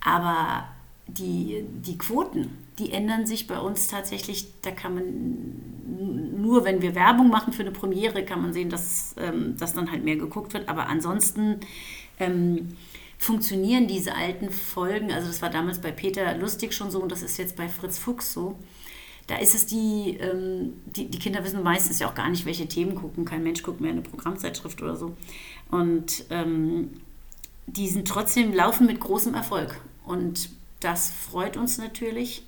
[0.00, 0.68] aber
[1.06, 4.46] die, die Quoten, die ändern sich bei uns tatsächlich.
[4.62, 9.14] Da kann man nur, wenn wir Werbung machen für eine Premiere, kann man sehen, dass
[9.18, 10.68] ähm, das dann halt mehr geguckt wird.
[10.68, 11.60] Aber ansonsten
[12.18, 12.76] ähm,
[13.18, 15.12] funktionieren diese alten Folgen.
[15.12, 17.98] Also das war damals bei Peter Lustig schon so und das ist jetzt bei Fritz
[17.98, 18.58] Fuchs so.
[19.26, 22.68] Da ist es die, ähm, die, die Kinder wissen meistens ja auch gar nicht, welche
[22.68, 23.24] Themen gucken.
[23.24, 25.16] Kein Mensch guckt mehr eine Programmzeitschrift oder so.
[25.70, 26.90] Und ähm,
[27.66, 29.80] die sind trotzdem laufen mit großem Erfolg.
[30.04, 32.44] Und das freut uns natürlich.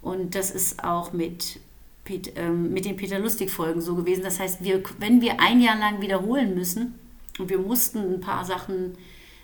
[0.00, 1.60] Und das ist auch mit,
[2.04, 4.24] Pet, ähm, mit den Peter Lustig-Folgen so gewesen.
[4.24, 6.94] Das heißt, wir, wenn wir ein Jahr lang wiederholen müssen,
[7.38, 8.94] und wir mussten ein paar Sachen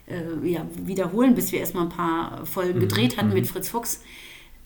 [0.07, 2.81] äh, ja, wiederholen, bis wir erstmal ein paar Folgen mhm.
[2.81, 3.35] gedreht hatten mhm.
[3.35, 4.03] mit Fritz Fuchs,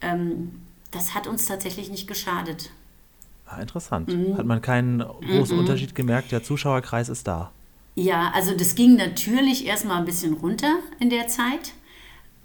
[0.01, 0.62] ähm,
[0.93, 2.71] das hat uns tatsächlich nicht geschadet.
[3.47, 4.09] Ah, interessant.
[4.09, 4.39] Mhm.
[4.39, 5.63] Hat man keinen großen mhm.
[5.63, 6.33] Unterschied gemerkt?
[6.33, 7.51] Der Zuschauerkreis ist da.
[7.95, 11.73] Ja, also das ging natürlich erstmal ein bisschen runter in der Zeit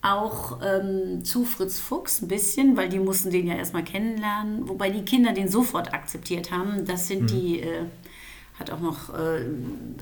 [0.02, 4.90] auch ähm, zu Fritz Fuchs ein bisschen, weil die mussten den ja erstmal kennenlernen, wobei
[4.90, 6.86] die Kinder den sofort akzeptiert haben.
[6.86, 7.28] Das sind mhm.
[7.28, 7.86] die, äh,
[8.60, 9.46] hat auch noch, äh,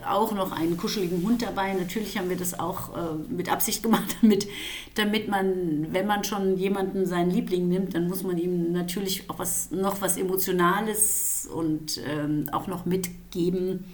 [0.08, 1.74] auch noch einen kuscheligen Hund dabei.
[1.74, 4.48] Natürlich haben wir das auch äh, mit Absicht gemacht, damit,
[4.96, 9.40] damit man, wenn man schon jemanden seinen Liebling nimmt, dann muss man ihm natürlich auch
[9.40, 13.86] was, noch was Emotionales und ähm, auch noch mitgeben.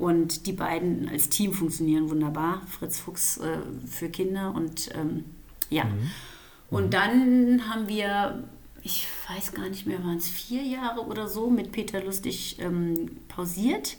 [0.00, 2.62] Und die beiden als Team funktionieren wunderbar.
[2.66, 5.24] Fritz Fuchs äh, für Kinder und ähm,
[5.68, 5.84] ja.
[5.84, 6.10] Mhm.
[6.70, 6.90] Und mhm.
[6.90, 8.44] dann haben wir,
[8.82, 13.18] ich weiß gar nicht mehr, waren es vier Jahre oder so, mit Peter Lustig ähm,
[13.40, 13.96] pausiert,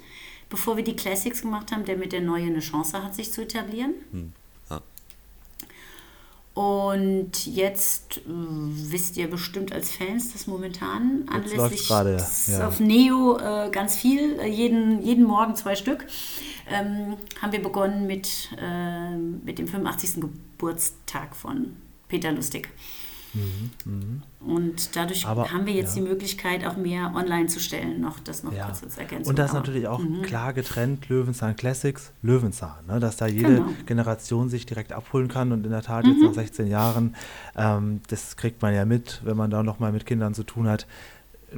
[0.49, 3.41] bevor wir die Classics gemacht haben, der mit der Neue eine Chance hat, sich zu
[3.41, 3.93] etablieren.
[4.11, 4.33] Mhm.
[6.53, 12.67] Und jetzt äh, wisst ihr bestimmt als Fans, dass momentan anlässlich grade, ja.
[12.67, 16.05] auf Neo äh, ganz viel, äh, jeden, jeden Morgen zwei Stück,
[16.69, 20.15] ähm, haben wir begonnen mit, äh, mit dem 85.
[20.19, 21.77] Geburtstag von
[22.09, 22.67] Peter Lustig.
[23.33, 26.01] Mhm, und dadurch Aber, haben wir jetzt ja.
[26.01, 28.65] die Möglichkeit, auch mehr online zu stellen, noch das noch ja.
[28.65, 29.29] kurz als Ergänzung.
[29.29, 30.21] Und das ist natürlich auch mhm.
[30.23, 32.99] klar getrennt, Löwenzahn Classics, Löwenzahn, ne?
[32.99, 33.69] dass da jede genau.
[33.85, 36.11] Generation sich direkt abholen kann und in der Tat mhm.
[36.11, 37.15] jetzt nach 16 Jahren,
[37.55, 40.87] ähm, das kriegt man ja mit, wenn man da nochmal mit Kindern zu tun hat,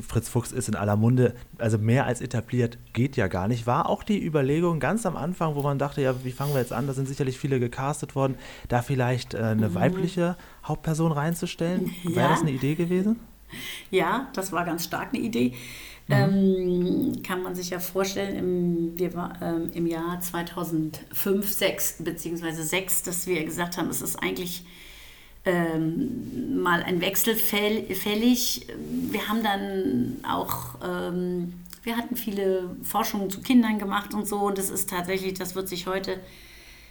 [0.02, 3.68] Fritz Fuchs ist in aller Munde, also mehr als etabliert geht ja gar nicht.
[3.68, 6.74] War auch die Überlegung ganz am Anfang, wo man dachte, ja, wie fangen wir jetzt
[6.74, 6.88] an?
[6.88, 8.36] Da sind sicherlich viele gecastet worden,
[8.70, 9.76] da vielleicht äh, eine mhm.
[9.76, 11.94] weibliche Hauptperson reinzustellen.
[12.04, 12.16] Ja.
[12.16, 13.20] Wäre das eine Idee gewesen?
[13.92, 15.54] Ja, das war ganz stark eine Idee.
[16.08, 16.14] Mhm.
[16.14, 23.04] Ähm, kann man sich ja vorstellen, im, wir ähm, im Jahr 2005, 6 beziehungsweise 6,
[23.04, 24.66] dass wir gesagt haben, es ist eigentlich
[25.46, 28.68] ähm, mal ein Wechsel fällig.
[29.12, 34.58] Wir haben dann auch, ähm, wir hatten viele Forschungen zu Kindern gemacht und so und
[34.58, 36.20] das ist tatsächlich, das wird sich heute,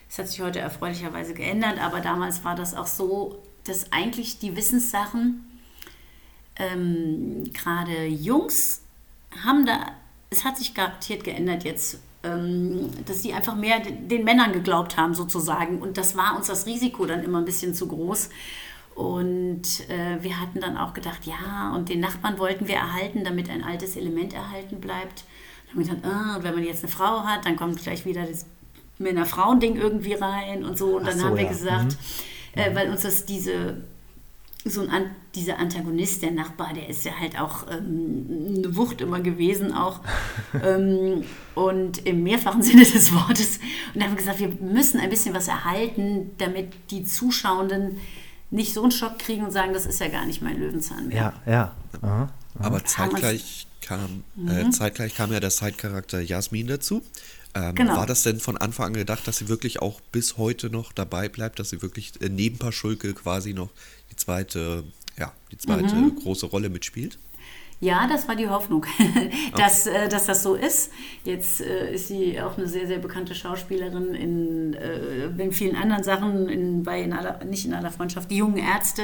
[0.08, 4.56] es hat sich heute erfreulicherweise geändert, aber damals war das auch so, dass eigentlich die
[4.56, 5.44] Wissenssachen,
[6.56, 8.82] ähm, gerade Jungs,
[9.44, 9.92] haben da,
[10.30, 15.14] es hat sich garantiert geändert jetzt ähm, dass sie einfach mehr den Männern geglaubt haben
[15.14, 15.80] sozusagen.
[15.80, 18.30] Und das war uns das Risiko dann immer ein bisschen zu groß.
[18.94, 23.48] Und äh, wir hatten dann auch gedacht, ja, und den Nachbarn wollten wir erhalten, damit
[23.48, 25.24] ein altes Element erhalten bleibt.
[25.66, 28.04] Dann haben wir gedacht, ah, und wenn man jetzt eine Frau hat, dann kommt gleich
[28.04, 28.46] wieder das
[28.98, 30.98] Männer-Frauen-Ding irgendwie rein und so.
[30.98, 31.48] Und dann so, haben wir ja.
[31.48, 31.96] gesagt, mhm.
[32.54, 33.82] Äh, weil uns das diese
[34.64, 39.20] so ein, dieser Antagonist, der Nachbar, der ist ja halt auch ähm, eine Wucht immer
[39.20, 40.00] gewesen, auch
[40.64, 43.58] ähm, und im mehrfachen Sinne des Wortes.
[43.92, 47.98] Und da haben wir gesagt, wir müssen ein bisschen was erhalten, damit die Zuschauenden
[48.50, 51.32] nicht so einen Schock kriegen und sagen, das ist ja gar nicht mein Löwenzahn mehr.
[51.46, 51.76] Ja, ja.
[52.02, 52.66] Aha, aha.
[52.66, 54.72] Aber zeitgleich kam, äh, mhm.
[54.72, 57.02] zeitgleich kam ja der Zeitcharakter Jasmin dazu.
[57.54, 57.96] Ähm, genau.
[57.96, 61.28] War das denn von Anfang an gedacht, dass sie wirklich auch bis heute noch dabei
[61.28, 63.70] bleibt, dass sie wirklich äh, neben Paschulke quasi noch
[64.10, 64.84] die zweite,
[65.18, 66.16] ja, die zweite mhm.
[66.16, 67.18] große Rolle mitspielt?
[67.82, 68.86] Ja, das war die Hoffnung,
[69.56, 70.04] dass, okay.
[70.04, 70.92] äh, dass das so ist.
[71.24, 76.04] Jetzt äh, ist sie auch eine sehr, sehr bekannte Schauspielerin in, äh, in vielen anderen
[76.04, 79.02] Sachen, in, bei in aller, nicht in aller Freundschaft, die jungen Ärzte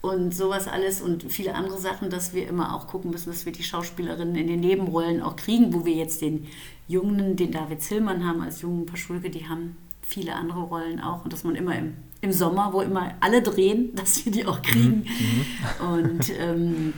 [0.00, 3.52] und sowas alles und viele andere Sachen, dass wir immer auch gucken müssen, dass wir
[3.52, 6.48] die Schauspielerinnen in den Nebenrollen auch kriegen, wo wir jetzt den
[6.88, 11.32] Jungen, den David Zillmann haben als jungen Paschulke, die haben viele andere Rollen auch und
[11.32, 15.04] dass man immer im, im Sommer, wo immer alle drehen, dass wir die auch kriegen.
[15.04, 15.86] Mhm.
[15.86, 15.92] mhm.
[15.92, 16.94] Und ähm,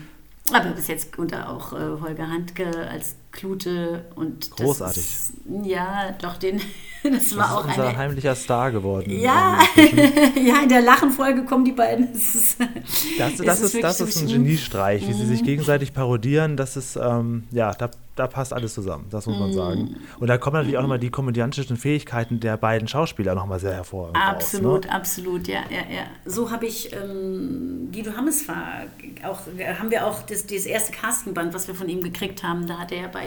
[0.53, 5.03] Aber bis jetzt unter auch äh, Holger Handke als Klute und großartig.
[5.03, 5.33] Ist,
[5.65, 6.61] ja, doch den.
[7.03, 9.11] Das war das auch ist unser eine, heimlicher Star geworden.
[9.11, 12.09] Ja, ja, in der Lachenfolge kommen die beiden.
[12.13, 15.47] Das ist, das, das ist, ist, das ist ein Geniestreich, wie sie sich mhm.
[15.47, 16.59] gegenseitig parodieren.
[16.59, 17.89] Das ist, ähm, ja, da
[18.21, 19.83] da passt alles zusammen, das muss man sagen.
[19.83, 20.21] Mm.
[20.21, 24.11] Und da kommen natürlich auch nochmal die komödiantischen Fähigkeiten der beiden Schauspieler nochmal sehr hervor.
[24.15, 24.93] Absolut, raus, ne?
[24.93, 26.07] absolut, ja, ja, ja.
[26.27, 28.83] So habe ich ähm, Guido Hammes war,
[29.25, 29.41] auch,
[29.79, 32.93] haben wir auch das, das erste Castingband, was wir von ihm gekriegt haben, da hat
[32.93, 33.20] er ja bei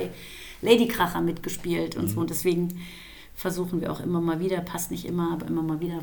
[0.62, 2.10] Lady Kracher mitgespielt und mhm.
[2.10, 2.20] so.
[2.22, 2.82] Und deswegen
[3.36, 6.02] versuchen wir auch immer mal wieder, passt nicht immer, aber immer mal wieder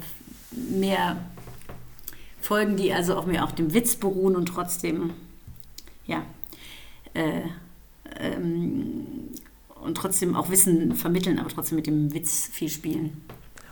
[0.52, 1.16] mehr
[2.40, 5.10] Folgen, die also auch mehr auf dem Witz beruhen und trotzdem,
[6.06, 6.24] ja,
[7.14, 7.42] äh,
[8.18, 9.06] ähm,
[9.82, 13.22] und trotzdem auch Wissen vermitteln, aber trotzdem mit dem Witz viel spielen.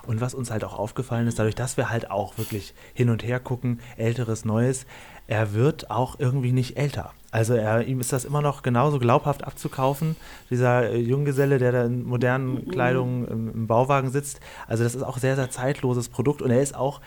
[0.06, 3.22] Und was uns halt auch aufgefallen ist, dadurch, dass wir halt auch wirklich hin und
[3.22, 4.86] her gucken, älteres, neues,
[5.28, 7.12] er wird auch irgendwie nicht älter.
[7.30, 10.16] Also er, ihm ist das immer noch genauso glaubhaft abzukaufen,
[10.50, 12.70] dieser äh, Junggeselle, der da in modernen mhm.
[12.70, 14.40] Kleidung im, im Bauwagen sitzt.
[14.66, 17.00] Also das ist auch sehr, sehr zeitloses Produkt und er ist auch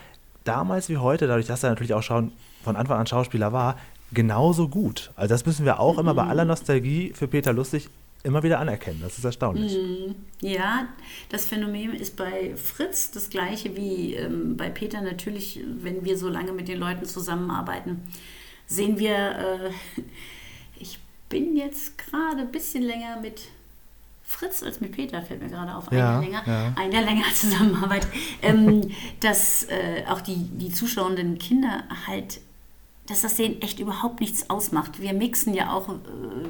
[0.44, 2.32] damals wie heute, dadurch, dass er natürlich auch schon
[2.64, 3.78] von Anfang an Schauspieler war,
[4.14, 5.12] genauso gut.
[5.16, 7.90] Also das müssen wir auch immer bei aller Nostalgie für Peter Lustig
[8.24, 9.00] immer wieder anerkennen.
[9.02, 9.74] Das ist erstaunlich.
[9.74, 10.16] Mhm.
[10.42, 10.88] Ja,
[11.30, 15.02] das Phänomen ist bei Fritz das gleiche wie ähm, bei Peter.
[15.02, 18.02] Natürlich, wenn wir so lange mit den Leuten zusammenarbeiten,
[18.68, 20.02] sehen wir, äh,
[20.80, 23.42] ich bin jetzt gerade ein bisschen länger mit
[24.24, 26.74] Fritz als mit Peter, fällt mir gerade auf, ja, Jahr länger, ja.
[26.78, 28.08] ein Jahr länger Zusammenarbeit,
[28.42, 32.40] ähm, dass äh, auch die, die zuschauenden Kinder halt
[33.12, 35.02] dass das denen echt überhaupt nichts ausmacht.
[35.02, 35.90] Wir mixen ja auch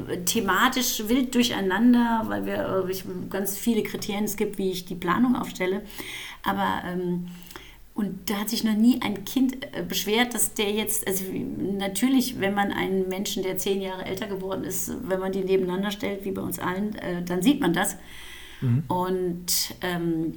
[0.08, 4.96] äh, thematisch wild durcheinander, weil wir äh, ganz viele Kriterien es gibt, wie ich die
[4.96, 5.82] Planung aufstelle.
[6.44, 7.30] Aber ähm,
[7.96, 11.26] und da hat sich noch nie ein Kind äh, beschwert, dass der jetzt, also
[11.80, 15.90] natürlich, wenn man einen Menschen, der zehn Jahre älter geworden ist, wenn man die nebeneinander
[15.90, 17.98] stellt, wie bei uns allen, äh, dann sieht man das.
[18.62, 18.84] Mhm.
[18.88, 20.36] Und ähm,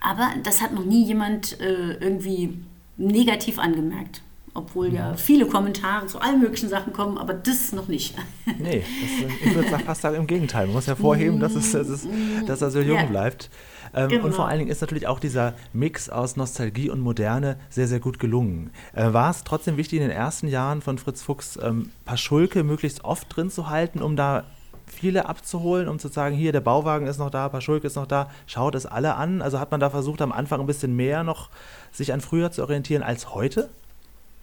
[0.00, 2.58] aber das hat noch nie jemand äh, irgendwie
[2.96, 4.22] negativ angemerkt
[4.56, 8.14] obwohl ja viele Kommentare zu allen möglichen Sachen kommen, aber das noch nicht.
[8.58, 10.66] Nee, das, ich würde sagen, fast im Gegenteil.
[10.66, 12.06] Man muss hervorheben, dass, es, dass, es,
[12.46, 13.04] dass er so jung ja.
[13.04, 13.50] bleibt.
[13.94, 14.24] Ähm, genau.
[14.24, 18.00] Und vor allen Dingen ist natürlich auch dieser Mix aus Nostalgie und Moderne sehr, sehr
[18.00, 18.70] gut gelungen.
[18.94, 23.04] Äh, war es trotzdem wichtig, in den ersten Jahren von Fritz Fuchs ähm, Paschulke möglichst
[23.04, 24.44] oft drin zu halten, um da
[24.86, 28.30] viele abzuholen, um zu sagen, hier, der Bauwagen ist noch da, Paschulke ist noch da,
[28.46, 29.42] schaut es alle an.
[29.42, 31.50] Also hat man da versucht, am Anfang ein bisschen mehr noch
[31.90, 33.68] sich an früher zu orientieren als heute?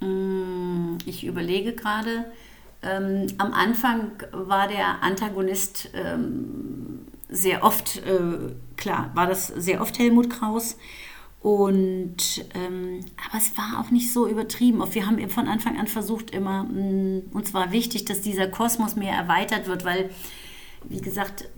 [0.03, 2.25] Mm, ich überlege gerade.
[2.81, 9.97] Ähm, am Anfang war der Antagonist ähm, sehr oft, äh, klar, war das sehr oft
[9.97, 10.77] Helmut Kraus.
[11.41, 14.81] Und ähm, aber es war auch nicht so übertrieben.
[14.93, 18.95] Wir haben von Anfang an versucht, immer, mh, mm, uns war wichtig, dass dieser Kosmos
[18.95, 20.09] mehr erweitert wird, weil,
[20.83, 21.49] wie gesagt,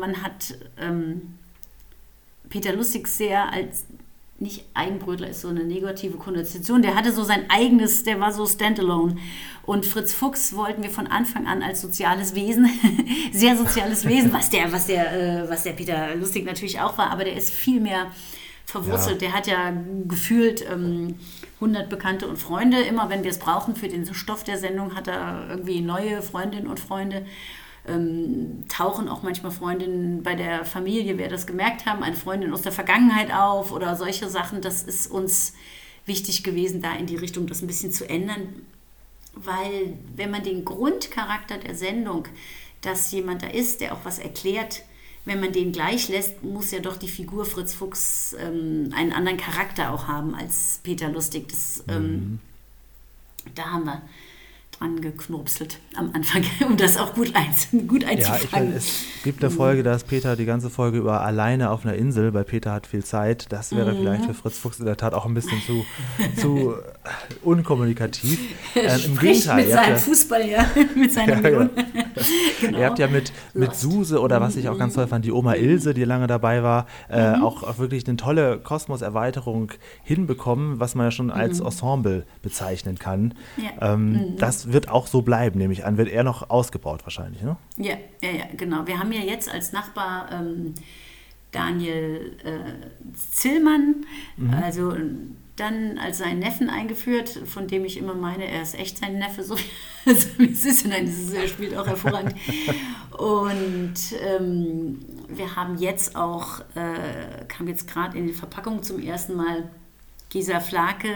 [0.00, 1.38] man hat ähm,
[2.48, 3.84] Peter Lustig sehr als
[4.40, 6.80] nicht Eigenbrötler ist so eine negative Konnotation.
[6.80, 9.16] Der hatte so sein eigenes, der war so standalone.
[9.64, 12.68] Und Fritz Fuchs wollten wir von Anfang an als soziales Wesen,
[13.32, 15.12] sehr soziales Wesen, was der, was der,
[15.44, 18.12] äh, was der Peter Lustig natürlich auch war, aber der ist viel mehr
[18.64, 19.20] verwurzelt.
[19.22, 19.28] Ja.
[19.28, 19.72] Der hat ja
[20.06, 21.16] gefühlt ähm,
[21.56, 22.80] 100 Bekannte und Freunde.
[22.80, 26.68] Immer wenn wir es brauchen für den Stoff der Sendung, hat er irgendwie neue Freundinnen
[26.68, 27.26] und Freunde
[27.88, 32.62] ähm, tauchen auch manchmal Freundinnen bei der Familie, wer das gemerkt haben, eine Freundin aus
[32.62, 34.60] der Vergangenheit auf oder solche Sachen.
[34.60, 35.54] Das ist uns
[36.06, 38.66] wichtig gewesen, da in die Richtung das ein bisschen zu ändern,
[39.34, 42.26] weil wenn man den Grundcharakter der Sendung,
[42.80, 44.82] dass jemand da ist, der auch was erklärt,
[45.24, 49.36] wenn man den gleich lässt, muss ja doch die Figur Fritz Fuchs ähm, einen anderen
[49.36, 51.48] Charakter auch haben als Peter Lustig.
[51.48, 52.38] Das, ähm, mhm.
[53.54, 54.02] Da haben wir
[54.80, 58.70] angeknurpselt am Anfang, um das auch gut, ein, gut einzufangen.
[58.70, 61.84] Ja, ich, es gibt eine Folge, da ist Peter die ganze Folge über alleine auf
[61.84, 63.46] einer Insel, weil Peter hat viel Zeit.
[63.50, 63.98] Das wäre mhm.
[63.98, 65.84] vielleicht für Fritz Fuchs in der Tat auch ein bisschen zu,
[66.40, 66.74] zu
[67.42, 68.38] unkommunikativ.
[68.74, 69.56] Ähm, Im Gegenteil.
[69.56, 71.68] Mit seinem ja, Fußball, ja, mit seinem ja, ja.
[72.60, 72.78] genau.
[72.78, 75.54] Ihr habt ja mit, mit Suse oder was ich auch ganz toll fand, die Oma
[75.54, 77.42] Ilse, die lange dabei war, äh, mhm.
[77.42, 81.66] auch, auch, wirklich eine tolle Kosmos-Erweiterung hinbekommen, was man ja schon als mhm.
[81.66, 83.34] Ensemble bezeichnen kann.
[83.80, 84.36] Ähm, mhm.
[84.68, 85.96] Das wird auch so bleiben, nehme ich an.
[85.96, 87.56] Wird eher noch ausgebaut wahrscheinlich, ne?
[87.76, 88.86] Ja, ja, ja, genau.
[88.86, 90.74] Wir haben ja jetzt als Nachbar ähm,
[91.52, 94.54] Daniel äh, Zillmann, mhm.
[94.54, 94.94] also
[95.56, 99.42] dann als seinen Neffen eingeführt, von dem ich immer meine, er ist echt sein Neffe,
[99.42, 100.86] so wie es ist.
[100.86, 102.34] Nein, ist, er spielt auch hervorragend.
[103.18, 109.34] Und ähm, wir haben jetzt auch, äh, kam jetzt gerade in die Verpackung zum ersten
[109.34, 109.68] Mal
[110.28, 111.08] Gesa Flake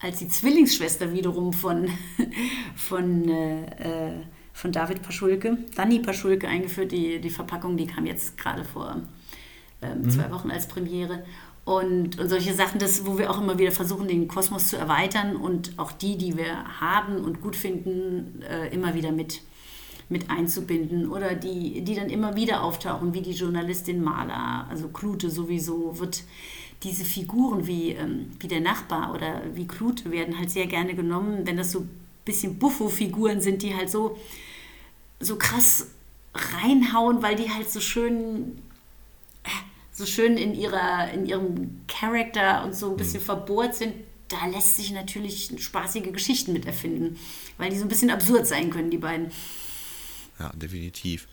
[0.00, 1.88] als die Zwillingsschwester wiederum von,
[2.74, 4.12] von, äh,
[4.52, 6.92] von David Paschulke, Dani Paschulke eingeführt.
[6.92, 8.96] Die, die Verpackung, die kam jetzt gerade vor
[9.82, 10.10] ähm, mhm.
[10.10, 11.22] zwei Wochen als Premiere.
[11.64, 15.36] Und, und solche Sachen, das, wo wir auch immer wieder versuchen, den Kosmos zu erweitern
[15.36, 19.42] und auch die, die wir haben und gut finden, äh, immer wieder mit,
[20.08, 25.30] mit einzubinden oder die, die dann immer wieder auftauchen, wie die Journalistin Maler, also Klute
[25.30, 26.24] sowieso, wird
[26.82, 31.46] diese Figuren wie, ähm, wie der Nachbar oder wie Klute werden halt sehr gerne genommen,
[31.46, 31.90] wenn das so ein
[32.24, 34.18] bisschen Buffo-Figuren sind, die halt so,
[35.18, 35.88] so krass
[36.34, 38.58] reinhauen, weil die halt so schön
[40.00, 43.26] so schön in, ihrer, in ihrem Charakter und so ein bisschen mhm.
[43.26, 43.94] verbohrt sind,
[44.28, 47.18] da lässt sich natürlich spaßige Geschichten mit erfinden,
[47.58, 49.30] weil die so ein bisschen absurd sein können, die beiden.
[50.38, 51.28] Ja, definitiv.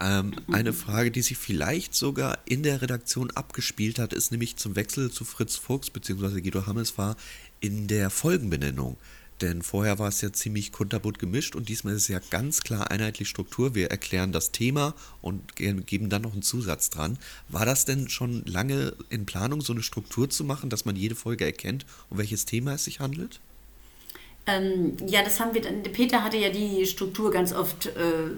[0.00, 4.74] Ähm, eine Frage, die sich vielleicht sogar in der Redaktion abgespielt hat, ist nämlich zum
[4.74, 6.40] Wechsel zu Fritz Fuchs bzw.
[6.40, 7.16] Guido Hammes war
[7.60, 8.96] in der Folgenbenennung.
[9.42, 12.90] Denn vorher war es ja ziemlich kunterbunt gemischt und diesmal ist es ja ganz klar
[12.90, 13.74] einheitlich Struktur.
[13.74, 17.18] Wir erklären das Thema und geben dann noch einen Zusatz dran.
[17.48, 21.14] War das denn schon lange in Planung, so eine Struktur zu machen, dass man jede
[21.14, 23.40] Folge erkennt, um welches Thema es sich handelt?
[24.46, 25.82] Ähm, ja, das haben wir dann.
[25.82, 27.90] Peter hatte ja die Struktur ganz oft, äh,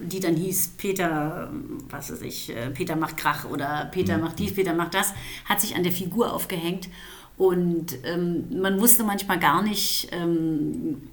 [0.03, 1.51] die dann hieß: Peter,
[1.89, 4.25] was weiß ich, äh, Peter macht Krach oder Peter mhm.
[4.25, 6.89] macht dies, Peter macht das, hat sich an der Figur aufgehängt.
[7.37, 11.09] Und ähm, man wusste manchmal gar nicht, ähm,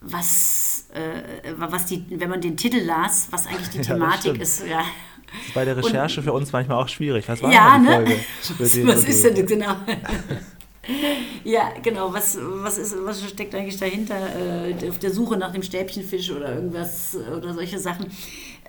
[0.00, 4.66] was, äh, was die, wenn man den Titel las, was eigentlich die Thematik ist.
[4.66, 4.78] Ja.
[4.78, 7.28] Das ist bei der Recherche und, für uns manchmal auch schwierig.
[7.28, 7.92] Was war ja, die ne?
[7.92, 8.20] Folge?
[8.58, 9.76] was, was ist denn genau?
[11.44, 12.12] ja, genau.
[12.12, 14.14] Was, was, ist, was steckt eigentlich dahinter?
[14.14, 18.06] Äh, auf der Suche nach dem Stäbchenfisch oder irgendwas oder solche Sachen.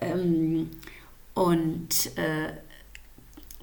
[0.01, 0.69] Ähm,
[1.33, 2.53] und äh,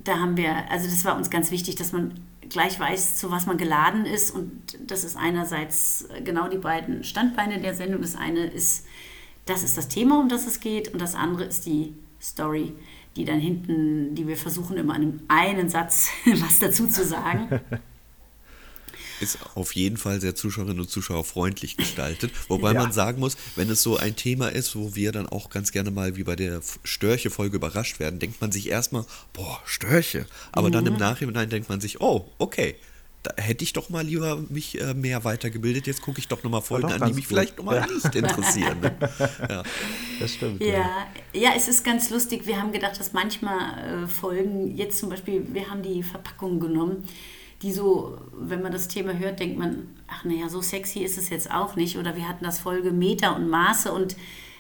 [0.04, 2.14] da haben wir, also das war uns ganz wichtig, dass man
[2.48, 4.30] gleich weiß, zu was man geladen ist.
[4.30, 8.02] Und das ist einerseits genau die beiden Standbeine der Sendung.
[8.02, 8.86] Das eine ist,
[9.46, 10.92] das ist das Thema, um das es geht.
[10.92, 12.72] Und das andere ist die Story,
[13.16, 17.60] die dann hinten, die wir versuchen immer in einem Satz was dazu zu sagen.
[19.22, 22.32] ist auf jeden Fall sehr Zuschauerinnen und Zuschauer freundlich gestaltet.
[22.48, 22.82] Wobei ja.
[22.82, 25.90] man sagen muss, wenn es so ein Thema ist, wo wir dann auch ganz gerne
[25.90, 30.26] mal wie bei der Störche-Folge überrascht werden, denkt man sich erstmal, boah, Störche.
[30.50, 30.72] Aber mhm.
[30.72, 30.98] dann im mhm.
[30.98, 32.76] Nachhinein denkt man sich, oh, okay,
[33.22, 35.86] da hätte ich doch mal lieber mich äh, mehr weitergebildet.
[35.86, 37.38] Jetzt gucke ich doch nochmal Folgen an, die mich gut.
[37.38, 37.86] vielleicht nochmal ja.
[37.86, 38.80] nicht interessieren.
[38.80, 38.96] Ne?
[39.48, 39.62] ja.
[40.18, 40.60] Das stimmt.
[40.60, 40.72] Ja.
[40.72, 41.06] ja.
[41.32, 41.50] Ja.
[41.56, 42.46] es ist ganz lustig.
[42.46, 47.06] Wir haben gedacht, dass manchmal äh, Folgen, jetzt zum Beispiel, wir haben die Verpackung genommen
[47.62, 51.30] die so, wenn man das Thema hört, denkt man, ach naja, so sexy ist es
[51.30, 51.96] jetzt auch nicht.
[51.96, 54.14] Oder wir hatten das Folge Meter und Maße und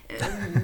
[0.08, 0.14] äh,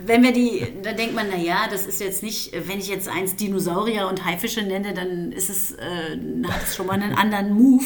[0.07, 3.37] wenn wir die, da denkt man, naja, das ist jetzt nicht, wenn ich jetzt eins
[3.37, 7.85] Dinosaurier und Haifische nenne, dann ist es, äh, hat es schon mal einen anderen Move.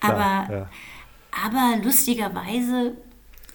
[0.00, 0.70] Aber, Klar, ja.
[1.46, 2.96] aber lustigerweise,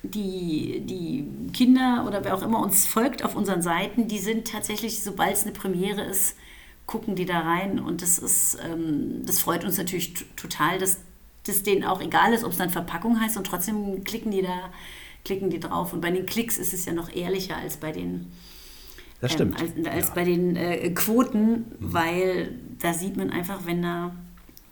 [0.03, 5.03] die, die Kinder oder wer auch immer uns folgt auf unseren Seiten, die sind tatsächlich,
[5.03, 6.35] sobald es eine Premiere ist,
[6.85, 10.99] gucken die da rein und das ist, ähm, das freut uns natürlich total, dass
[11.45, 14.69] das denen auch egal ist, ob es dann Verpackung heißt und trotzdem klicken die da,
[15.23, 15.93] klicken die drauf.
[15.93, 18.31] Und bei den Klicks ist es ja noch ehrlicher als bei den
[19.21, 19.59] das stimmt.
[19.59, 20.13] Ähm, als, als ja.
[20.13, 21.65] bei den äh, Quoten, mhm.
[21.79, 24.15] weil da sieht man einfach, wenn da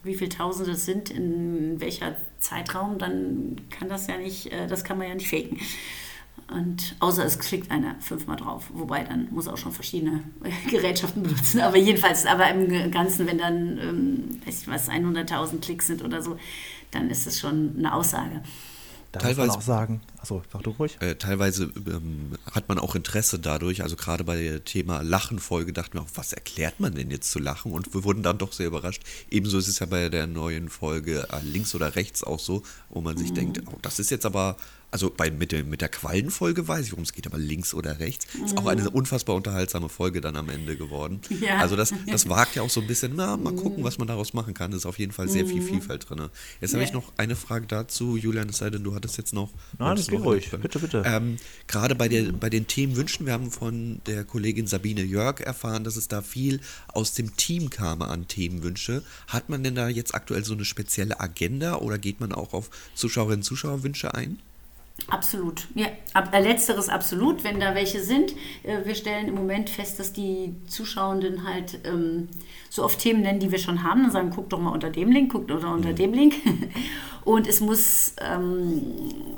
[0.03, 4.83] wie viele Tausende es sind, in welcher Zeitraum, dann kann das ja nicht, äh, das
[4.83, 5.59] kann man ja nicht faken.
[6.49, 10.23] Und außer es klickt einer fünfmal drauf, wobei dann muss auch schon verschiedene
[10.69, 11.61] Gerätschaften benutzen.
[11.61, 16.21] Aber jedenfalls, aber im Ganzen, wenn dann, ähm, weiß ich was, 100.000 Klicks sind oder
[16.21, 16.37] so,
[16.91, 18.41] dann ist es schon eine Aussage.
[19.13, 20.97] Da teilweise, muss man auch sagen, achso, sag du ruhig.
[20.99, 25.93] Äh, teilweise ähm, hat man auch Interesse dadurch, also gerade bei dem Thema Lachen-Folge dachten
[25.93, 27.71] wir auch, was erklärt man denn jetzt zu lachen?
[27.71, 29.03] Und wir wurden dann doch sehr überrascht.
[29.29, 33.01] Ebenso ist es ja bei der neuen Folge äh, links oder rechts auch so, wo
[33.01, 33.35] man sich mhm.
[33.35, 34.57] denkt, oh, das ist jetzt aber
[34.93, 37.99] also bei, mit, der, mit der Quallenfolge weiß ich, worum es geht, aber links oder
[37.99, 38.27] rechts.
[38.45, 38.89] Ist auch eine mhm.
[38.89, 41.19] unfassbar unterhaltsame Folge dann am Ende geworden.
[41.41, 41.57] Ja.
[41.57, 43.85] Also das, das wagt ja auch so ein bisschen, na, mal gucken, mhm.
[43.85, 44.71] was man daraus machen kann.
[44.71, 45.65] ist auf jeden Fall sehr viel mhm.
[45.65, 46.29] Vielfalt drin.
[46.61, 46.77] Jetzt ja.
[46.77, 49.49] habe ich noch eine Frage dazu, Julian, es sei denn, du hattest jetzt noch.
[49.79, 50.51] Nein, das geht ruhig.
[50.51, 51.01] Bitte, bitte.
[51.07, 55.83] Ähm, Gerade bei, der, bei den Themenwünschen, wir haben von der Kollegin Sabine Jörg erfahren,
[55.83, 59.01] dass es da viel aus dem Team kam an Themenwünsche.
[59.27, 62.69] Hat man denn da jetzt aktuell so eine spezielle Agenda oder geht man auch auf
[62.93, 64.37] Zuschauerinnen und Zuschauerwünsche ein?
[65.09, 65.67] Absolut.
[65.75, 68.33] Ja, ab, äh, letzteres absolut, wenn da welche sind.
[68.63, 72.29] Äh, wir stellen im Moment fest, dass die Zuschauenden halt ähm,
[72.69, 75.11] so oft Themen nennen, die wir schon haben, und sagen, guck doch mal unter dem
[75.11, 75.95] Link, guck oder unter ja.
[75.95, 76.35] dem Link.
[77.25, 78.81] Und es muss ähm,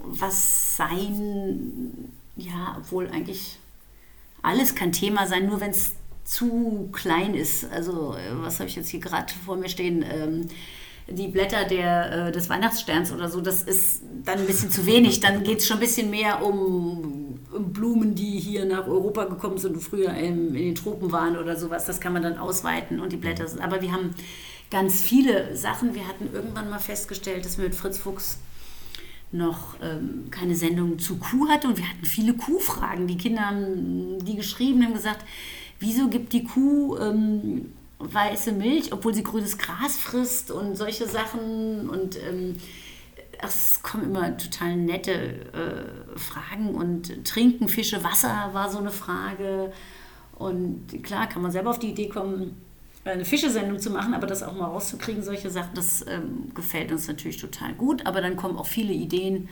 [0.06, 3.60] was sein, ja, obwohl eigentlich
[4.41, 5.93] alles kann Thema sein, nur wenn es
[6.24, 7.72] zu klein ist.
[7.72, 10.03] Also, äh, was habe ich jetzt hier gerade vor mir stehen?
[10.03, 10.47] Ähm,
[11.08, 15.20] die Blätter der, äh, des Weihnachtssterns oder so, das ist dann ein bisschen zu wenig.
[15.20, 19.76] Dann geht es schon ein bisschen mehr um Blumen, die hier nach Europa gekommen sind
[19.76, 21.86] und früher in, in den Tropen waren oder sowas.
[21.86, 23.62] Das kann man dann ausweiten und die Blätter sind.
[23.62, 24.16] Aber wir haben
[24.72, 25.93] ganz viele Sachen.
[25.93, 28.39] Wir hatten irgendwann mal festgestellt, dass wir mit Fritz Fuchs
[29.32, 33.08] noch ähm, keine Sendung zu Kuh hatte und wir hatten viele Kuhfragen.
[33.08, 35.26] Die Kinder haben die geschrieben, haben gesagt,
[35.80, 37.74] wieso gibt die Kuh ähm,
[38.14, 42.58] weiße Milch, obwohl sie grünes Gras frisst und solche Sachen und ähm,
[43.41, 49.74] es kommen immer total nette äh, Fragen und trinken Fische Wasser war so eine Frage
[50.36, 52.62] und klar kann man selber auf die Idee kommen,
[53.06, 57.08] eine Fischesendung zu machen, aber das auch mal rauszukriegen, solche Sachen, das ähm, gefällt uns
[57.08, 58.06] natürlich total gut.
[58.06, 59.47] Aber dann kommen auch viele Ideen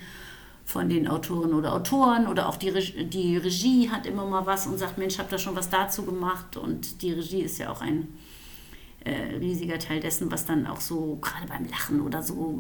[0.66, 4.66] von den Autoren oder Autoren oder auch die, Regie, die Regie hat immer mal was
[4.66, 6.58] und sagt, Mensch, habt ihr schon was dazu gemacht?
[6.58, 8.08] Und die Regie ist ja auch ein
[9.06, 12.60] äh, riesiger Teil dessen, was dann auch so, gerade beim Lachen oder so,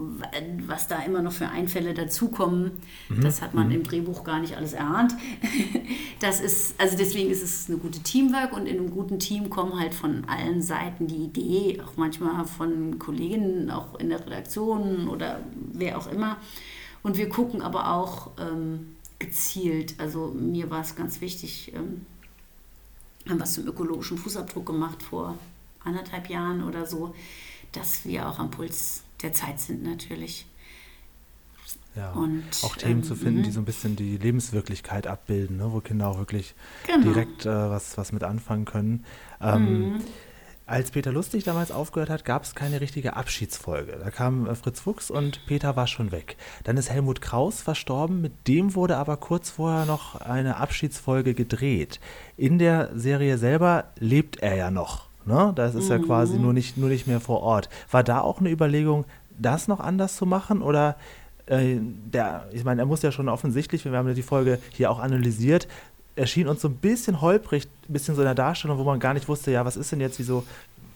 [0.68, 2.72] was da immer noch für Einfälle dazukommen,
[3.08, 3.22] mhm.
[3.22, 3.76] das hat man mhm.
[3.76, 5.14] im Drehbuch gar nicht alles erahnt.
[6.20, 9.78] Das ist, also deswegen ist es eine gute Teamwork und in einem guten Team kommen
[9.78, 15.42] halt von allen Seiten die Idee, auch manchmal von Kolleginnen, auch in der Redaktion oder
[15.74, 16.38] wer auch immer.
[17.02, 22.06] Und wir gucken aber auch ähm, gezielt, also mir war es ganz wichtig, ähm,
[23.28, 25.38] haben was zum ökologischen Fußabdruck gemacht vor
[25.84, 27.14] anderthalb Jahren oder so,
[27.72, 30.46] dass wir auch am Puls der Zeit sind natürlich.
[31.96, 33.54] Ja, und, auch Themen ähm, zu finden, die mhm.
[33.54, 36.56] so ein bisschen die Lebenswirklichkeit abbilden, ne, wo Kinder auch wirklich
[36.88, 37.04] genau.
[37.04, 39.06] direkt äh, was, was mit anfangen können.
[39.40, 40.02] Ähm, mhm.
[40.66, 44.00] Als Peter Lustig damals aufgehört hat, gab es keine richtige Abschiedsfolge.
[44.04, 46.38] Da kam äh, Fritz Fuchs und Peter war schon weg.
[46.64, 52.00] Dann ist Helmut Kraus verstorben, mit dem wurde aber kurz vorher noch eine Abschiedsfolge gedreht.
[52.38, 55.10] In der Serie selber lebt er ja noch.
[55.26, 55.54] Ne?
[55.56, 55.92] Das ist mhm.
[55.92, 57.70] ja quasi nur nicht, nur nicht mehr vor Ort.
[57.92, 59.06] War da auch eine Überlegung,
[59.40, 60.62] das noch anders zu machen?
[60.62, 60.96] Oder
[61.46, 64.92] äh, der, ich meine, er muss ja schon offensichtlich, wir haben ja die Folge hier
[64.92, 65.68] auch analysiert,
[66.16, 69.14] erschien uns so ein bisschen holprig, ein bisschen so in der Darstellung, wo man gar
[69.14, 70.44] nicht wusste, ja, was ist denn jetzt, wieso,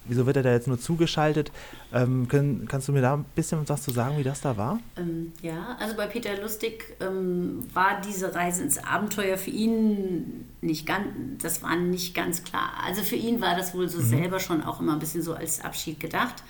[0.07, 1.51] wieso wird er da jetzt nur zugeschaltet?
[1.93, 4.79] Ähm, können, kannst du mir da ein bisschen was zu sagen, wie das da war?
[4.97, 10.85] Ähm, ja, also bei Peter Lustig ähm, war diese Reise ins Abenteuer für ihn nicht
[10.85, 11.07] ganz,
[11.41, 12.71] das war nicht ganz klar.
[12.85, 14.05] Also für ihn war das wohl so mhm.
[14.05, 16.43] selber schon auch immer ein bisschen so als Abschied gedacht.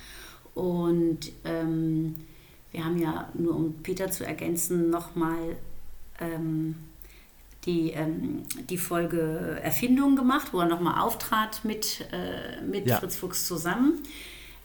[0.53, 2.15] Und ähm,
[2.71, 5.55] wir haben ja, nur um Peter zu ergänzen, nochmal
[6.19, 6.75] ähm,
[7.68, 12.97] die, ähm, die Folge Erfindung gemacht, wo er nochmal auftrat mit, äh, mit ja.
[12.97, 14.01] Fritz Fuchs zusammen.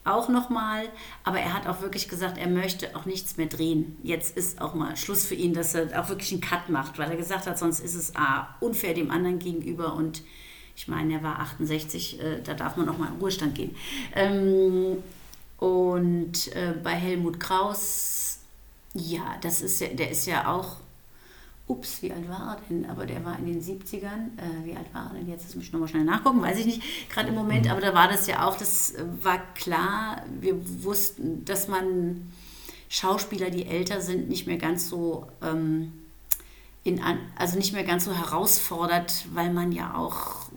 [0.05, 0.87] Auch nochmal,
[1.23, 3.97] aber er hat auch wirklich gesagt, er möchte auch nichts mehr drehen.
[4.03, 7.11] Jetzt ist auch mal Schluss für ihn, dass er auch wirklich einen Cut macht, weil
[7.11, 10.23] er gesagt hat, sonst ist es A, unfair dem anderen gegenüber und
[10.75, 13.77] ich meine, er war 68, äh, da darf man auch mal in Ruhestand gehen.
[14.15, 15.03] Ähm,
[15.59, 18.41] und äh, bei Helmut Kraus,
[18.95, 20.79] ja, das ist ja, der ist ja auch
[21.67, 22.89] ups, wie alt war er denn?
[22.89, 24.37] Aber der war in den 70ern.
[24.37, 25.47] Äh, wie alt war er denn jetzt?
[25.47, 27.71] Das muss ich nochmal schnell nachgucken, weiß ich nicht, gerade im Moment.
[27.71, 30.55] Aber da war das ja auch, das war klar, wir
[30.85, 32.33] wussten, dass man
[32.89, 35.27] Schauspieler, die älter sind, nicht mehr ganz so.
[35.43, 35.93] Ähm,
[36.85, 37.01] in,
[37.37, 40.51] also nicht mehr ganz so herausfordert, weil man ja auch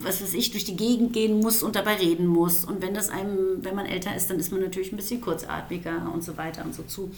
[0.00, 2.64] was weiß ich, durch die Gegend gehen muss und dabei reden muss.
[2.64, 6.10] Und wenn das einem, wenn man älter ist, dann ist man natürlich ein bisschen kurzatmiger
[6.12, 7.10] und so weiter und so zu.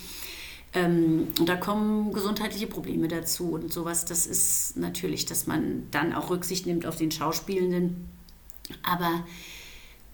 [0.73, 4.05] Ähm, und da kommen gesundheitliche Probleme dazu und sowas.
[4.05, 8.09] Das ist natürlich, dass man dann auch Rücksicht nimmt auf den Schauspielenden.
[8.83, 9.25] Aber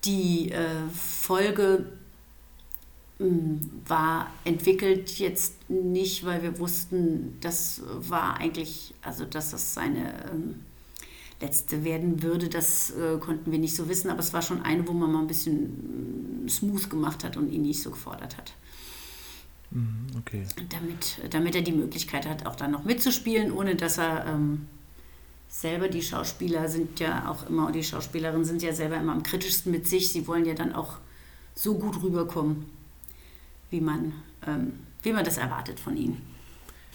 [0.04, 1.86] die äh, Folge
[3.18, 10.30] hm, war entwickelt jetzt nicht, weil wir wussten, das war eigentlich, also dass das seine
[10.30, 10.60] ähm,
[11.42, 14.10] letzte werden würde, das äh, konnten wir nicht so wissen.
[14.10, 17.52] Aber es war schon eine, wo man mal ein bisschen hm, smooth gemacht hat und
[17.52, 18.54] ihn nicht so gefordert hat.
[19.76, 20.46] Mhm, okay.
[20.70, 24.68] Damit, damit er die Möglichkeit hat, auch dann noch mitzuspielen, ohne dass er ähm,
[25.48, 29.70] selber, die Schauspieler sind ja auch immer, die Schauspielerinnen sind ja selber immer am kritischsten
[29.70, 30.08] mit sich.
[30.10, 30.96] Sie wollen ja dann auch
[31.54, 32.64] so gut rüberkommen,
[33.68, 34.14] wie man,
[34.46, 34.72] ähm,
[35.02, 36.22] wie man das erwartet von ihnen.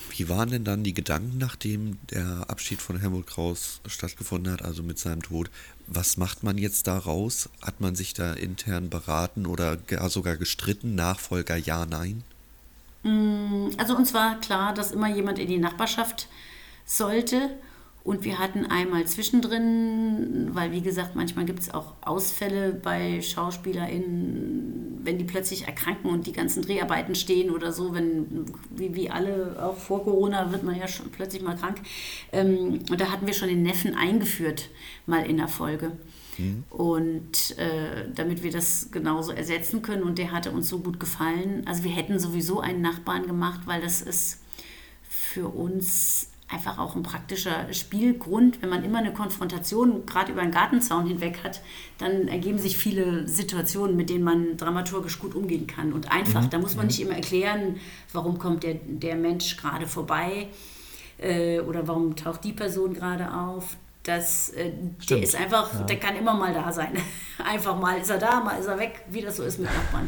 [0.10, 4.82] Wie waren denn dann die Gedanken, nachdem der Abschied von Helmut Kraus stattgefunden hat, also
[4.82, 5.52] mit seinem Tod?
[5.86, 7.48] Was macht man jetzt daraus?
[7.62, 9.78] Hat man sich da intern beraten oder
[10.10, 10.96] sogar gestritten?
[10.96, 12.24] Nachfolger ja, nein?
[13.04, 16.28] Mm, also uns war klar, dass immer jemand in die Nachbarschaft
[16.86, 17.50] sollte.
[18.04, 25.02] Und wir hatten einmal zwischendrin, weil wie gesagt, manchmal gibt es auch Ausfälle bei SchauspielerInnen,
[25.04, 29.56] wenn die plötzlich erkranken und die ganzen Dreharbeiten stehen oder so, wenn, wie, wie alle,
[29.64, 31.78] auch vor Corona wird man ja schon plötzlich mal krank.
[32.32, 34.70] Ähm, und da hatten wir schon den Neffen eingeführt,
[35.06, 35.92] mal in der Folge.
[36.42, 36.64] Mhm.
[36.70, 41.64] Und äh, damit wir das genauso ersetzen können und der hatte uns so gut gefallen.
[41.66, 44.40] Also wir hätten sowieso einen Nachbarn gemacht, weil das ist
[45.04, 48.62] für uns einfach auch ein praktischer Spielgrund.
[48.62, 51.62] Wenn man immer eine Konfrontation gerade über einen Gartenzaun hinweg hat,
[51.98, 55.94] dann ergeben sich viele Situationen, mit denen man dramaturgisch gut umgehen kann.
[55.94, 56.50] Und einfach, mhm.
[56.50, 57.78] da muss man nicht immer erklären,
[58.12, 60.50] warum kommt der, der Mensch gerade vorbei
[61.18, 63.78] äh, oder warum taucht die Person gerade auf.
[64.04, 64.72] Das, äh,
[65.10, 65.84] der ist einfach, ja.
[65.84, 66.98] der kann immer mal da sein.
[67.46, 70.08] einfach mal ist er da, mal ist er weg, wie das so ist mit Nachbarn.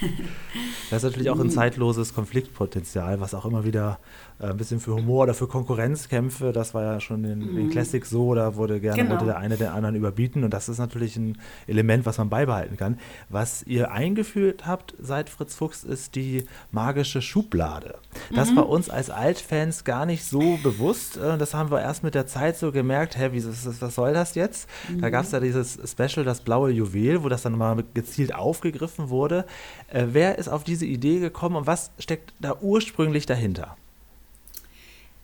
[0.90, 3.98] das ist natürlich auch ein zeitloses Konfliktpotenzial, was auch immer wieder
[4.40, 7.56] äh, ein bisschen für Humor oder für Konkurrenzkämpfe, das war ja schon in mhm.
[7.56, 9.12] den Classics so, da wurde gerne genau.
[9.12, 12.76] wollte der eine den anderen überbieten und das ist natürlich ein Element, was man beibehalten
[12.76, 12.98] kann.
[13.28, 17.96] Was ihr eingeführt habt seit Fritz Fuchs ist die magische Schublade.
[18.34, 18.56] Das mhm.
[18.56, 21.16] war uns als Altfans gar nicht so bewusst.
[21.16, 24.34] Äh, das haben wir erst mit der Zeit so gemerkt, hä, wie, was soll das
[24.34, 24.68] jetzt?
[24.88, 25.00] Mhm.
[25.00, 29.10] Da gab es ja dieses Special, das blaue Juwel, wo das dann mal gezielt aufgegriffen
[29.10, 29.44] wurde.
[29.88, 33.76] Äh, wer ist auf diese Idee gekommen und was steckt da ursprünglich dahinter?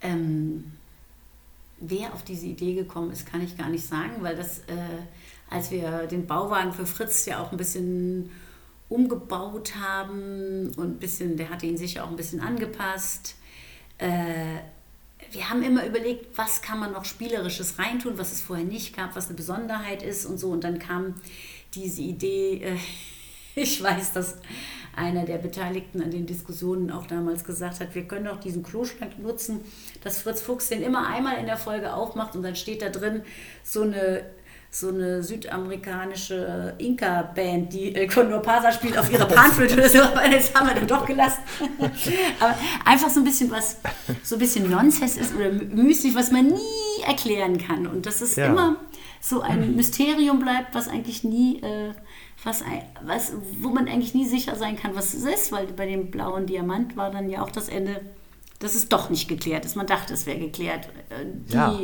[0.03, 0.72] Ähm,
[1.78, 5.03] wer auf diese Idee gekommen ist, kann ich gar nicht sagen, weil das, äh,
[5.48, 8.30] als wir den Bauwagen für Fritz ja auch ein bisschen
[8.88, 13.36] umgebaut haben und ein bisschen, der hatte ihn sicher auch ein bisschen angepasst.
[13.98, 14.59] Äh,
[15.30, 19.14] wir haben immer überlegt, was kann man noch Spielerisches reintun, was es vorher nicht gab,
[19.14, 20.51] was eine Besonderheit ist und so.
[20.51, 21.14] Und dann kam
[21.74, 22.76] diese Idee, äh,
[23.55, 24.38] ich weiß, dass
[24.97, 29.18] einer der Beteiligten an den Diskussionen auch damals gesagt hat, wir können doch diesen Kloschrank
[29.18, 29.61] nutzen,
[30.03, 33.22] dass Fritz Fuchs den immer einmal in der Folge aufmacht und dann steht da drin
[33.62, 34.24] so eine
[34.72, 40.28] so eine südamerikanische Inka-Band, die El Condor Pasa spielt auf ihrer Panflöte oder so, aber
[40.28, 41.41] das haben wir dann doch gelassen.
[42.41, 43.78] aber einfach so ein bisschen was,
[44.22, 47.88] so ein bisschen Nonsens ist oder müßig, was man nie erklären kann.
[47.88, 48.47] Und das ist ja.
[48.47, 48.76] immer
[49.20, 51.93] so ein Mysterium bleibt, was eigentlich nie äh,
[52.45, 52.64] was,
[53.05, 56.47] was, wo man eigentlich nie sicher sein kann, was es ist, weil bei dem blauen
[56.47, 58.01] Diamant war dann ja auch das Ende,
[58.61, 59.76] dass es doch nicht geklärt ist.
[59.76, 60.88] Man dachte, es wäre geklärt.
[61.11, 61.78] Äh, ja.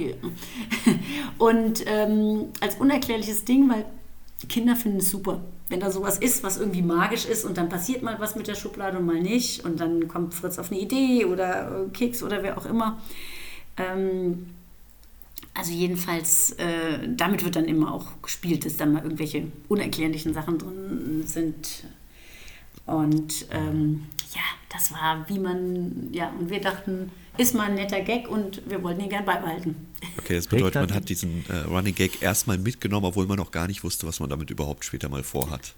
[1.39, 3.85] Und ähm, als unerklärliches Ding, weil
[4.49, 5.43] Kinder finden es super.
[5.69, 8.55] Wenn da sowas ist, was irgendwie magisch ist und dann passiert mal was mit der
[8.55, 12.57] Schublade und mal nicht und dann kommt Fritz auf eine Idee oder Keks oder wer
[12.57, 13.03] auch immer.
[13.77, 14.51] Ähm,
[15.57, 20.59] also jedenfalls, äh, damit wird dann immer auch gespielt, dass dann mal irgendwelche unerklärlichen Sachen
[20.59, 21.85] drin sind.
[22.85, 24.43] Und ähm, ja,
[24.73, 28.83] das war, wie man, ja, und wir dachten, ist mal ein netter Gag und wir
[28.83, 29.75] wollten ihn gern beibehalten.
[30.19, 33.67] Okay, das bedeutet, man hat diesen äh, Running Gag erstmal mitgenommen, obwohl man noch gar
[33.67, 35.75] nicht wusste, was man damit überhaupt später mal vorhat.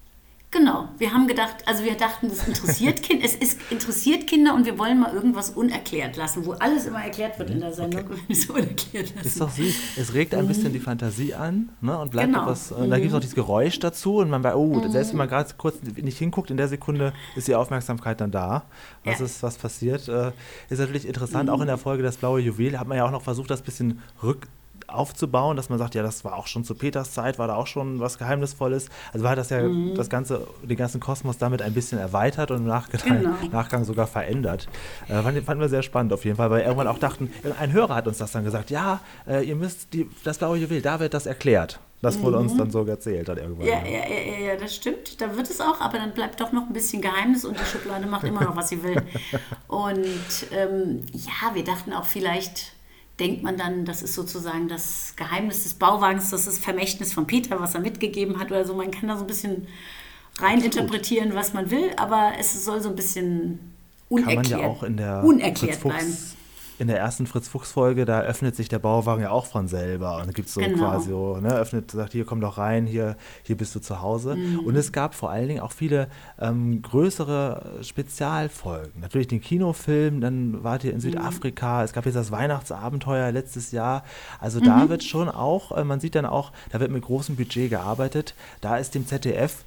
[0.51, 4.65] Genau, wir haben gedacht, also wir dachten, das interessiert Kinder, es ist, interessiert Kinder und
[4.65, 7.99] wir wollen mal irgendwas unerklärt lassen, wo alles immer erklärt wird in der Sendung.
[8.09, 8.33] Okay.
[8.33, 9.27] So unerklärt lassen.
[9.27, 9.75] Ist doch süß.
[9.97, 11.97] Es regt ein bisschen die Fantasie an ne?
[11.99, 12.43] und bleibt genau.
[12.43, 12.89] etwas, mhm.
[12.89, 14.91] da gibt es noch dieses Geräusch dazu und man bei, oh, mhm.
[14.91, 18.63] selbst wenn man gerade kurz nicht hinguckt, in der Sekunde ist die Aufmerksamkeit dann da.
[19.03, 19.25] Was ja.
[19.25, 20.07] ist, was passiert?
[20.07, 20.31] Äh,
[20.69, 21.55] ist natürlich interessant, mhm.
[21.55, 24.01] auch in der Folge Das blaue Juwel hat man ja auch noch versucht, das bisschen
[24.23, 24.47] rück
[24.87, 27.67] aufzubauen, dass man sagt, ja, das war auch schon zu Peters Zeit, war da auch
[27.67, 28.89] schon was Geheimnisvolles.
[29.13, 29.95] Also war das ja mhm.
[29.95, 33.35] das ganze, den ganzen Kosmos damit ein bisschen erweitert und im Nachgang, genau.
[33.51, 34.67] Nachgang sogar verändert.
[35.07, 37.95] Äh, fanden, fanden wir sehr spannend auf jeden Fall, weil irgendwann auch dachten, ein Hörer
[37.95, 41.13] hat uns das dann gesagt, ja, äh, ihr müsst die, das blaue Juwel, da wird
[41.13, 41.79] das erklärt.
[42.01, 42.43] Das wurde mhm.
[42.43, 43.67] uns dann so erzählt dann irgendwann.
[43.67, 45.19] Ja, ja, ja, ja, das stimmt.
[45.19, 48.07] Da wird es auch, aber dann bleibt doch noch ein bisschen Geheimnis und die Schublade
[48.07, 49.01] macht immer noch, was sie will.
[49.67, 52.73] Und ähm, ja, wir dachten auch vielleicht,
[53.19, 57.59] denkt man dann, das ist sozusagen das Geheimnis des Bauwagens, das ist Vermächtnis von Peter,
[57.59, 58.73] was er mitgegeben hat oder so.
[58.75, 59.67] Man kann da so ein bisschen
[60.39, 63.59] reininterpretieren, was man will, aber es soll so ein bisschen
[64.07, 66.17] unerklärt, kann man ja auch in der unerklärt bleiben
[66.79, 70.17] in der ersten Fritz-Fuchs-Folge, da öffnet sich der Bauwagen ja auch von selber.
[70.17, 70.77] Und da gibt es so genau.
[70.77, 74.37] quasi so, ne, öffnet, sagt, hier komm doch rein, hier, hier bist du zu Hause.
[74.37, 74.59] Mhm.
[74.59, 76.07] Und es gab vor allen Dingen auch viele
[76.39, 79.01] ähm, größere Spezialfolgen.
[79.01, 81.01] Natürlich den Kinofilm, dann wart ihr in mhm.
[81.01, 84.03] Südafrika, es gab jetzt das Weihnachtsabenteuer letztes Jahr.
[84.39, 84.89] Also da mhm.
[84.89, 88.35] wird schon auch, äh, man sieht dann auch, da wird mit großem Budget gearbeitet.
[88.61, 89.65] Da ist dem ZDF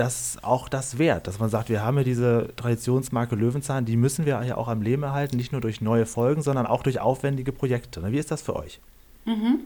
[0.00, 4.24] das auch das wert, dass man sagt, wir haben ja diese Traditionsmarke Löwenzahn, die müssen
[4.24, 7.52] wir ja auch am Leben erhalten, nicht nur durch neue Folgen, sondern auch durch aufwendige
[7.52, 8.02] Projekte.
[8.10, 8.80] Wie ist das für euch?
[9.26, 9.60] Mhm.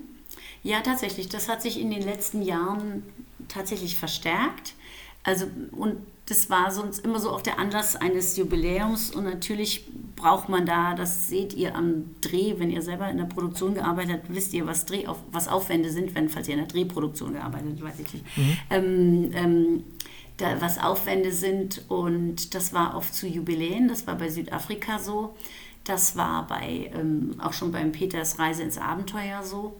[0.64, 1.28] Ja, tatsächlich.
[1.28, 3.04] Das hat sich in den letzten Jahren
[3.46, 4.74] tatsächlich verstärkt.
[5.22, 9.14] Also, und das war sonst immer so auch der Anlass eines Jubiläums.
[9.14, 13.24] Und natürlich braucht man da, das seht ihr am Dreh, wenn ihr selber in der
[13.24, 16.68] Produktion gearbeitet habt, wisst ihr, was, Dreh, was Aufwände sind, wenn, falls ihr in der
[16.68, 18.36] Drehproduktion gearbeitet habt, weiß ich nicht.
[18.36, 18.56] Mhm.
[18.70, 19.84] Ähm, ähm,
[20.36, 21.84] da, was Aufwände sind.
[21.88, 25.34] Und das war oft zu Jubiläen, das war bei Südafrika so.
[25.84, 29.76] Das war bei, ähm, auch schon beim Peters Reise ins Abenteuer so.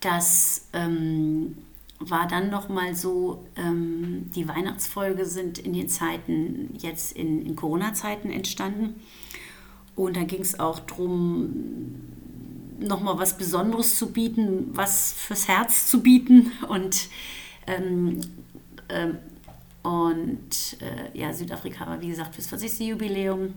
[0.00, 1.56] Das ähm,
[2.00, 8.30] war dann nochmal so, ähm, die Weihnachtsfolge sind in den Zeiten, jetzt in, in Corona-Zeiten
[8.30, 9.00] entstanden.
[9.96, 11.96] Und da ging es auch darum,
[12.80, 16.52] nochmal was Besonderes zu bieten, was fürs Herz zu bieten.
[16.68, 17.08] Und,
[17.66, 18.20] ähm,
[18.88, 19.18] ähm,
[19.82, 22.80] und äh, ja, Südafrika war wie gesagt fürs 40.
[22.80, 23.54] Jubiläum.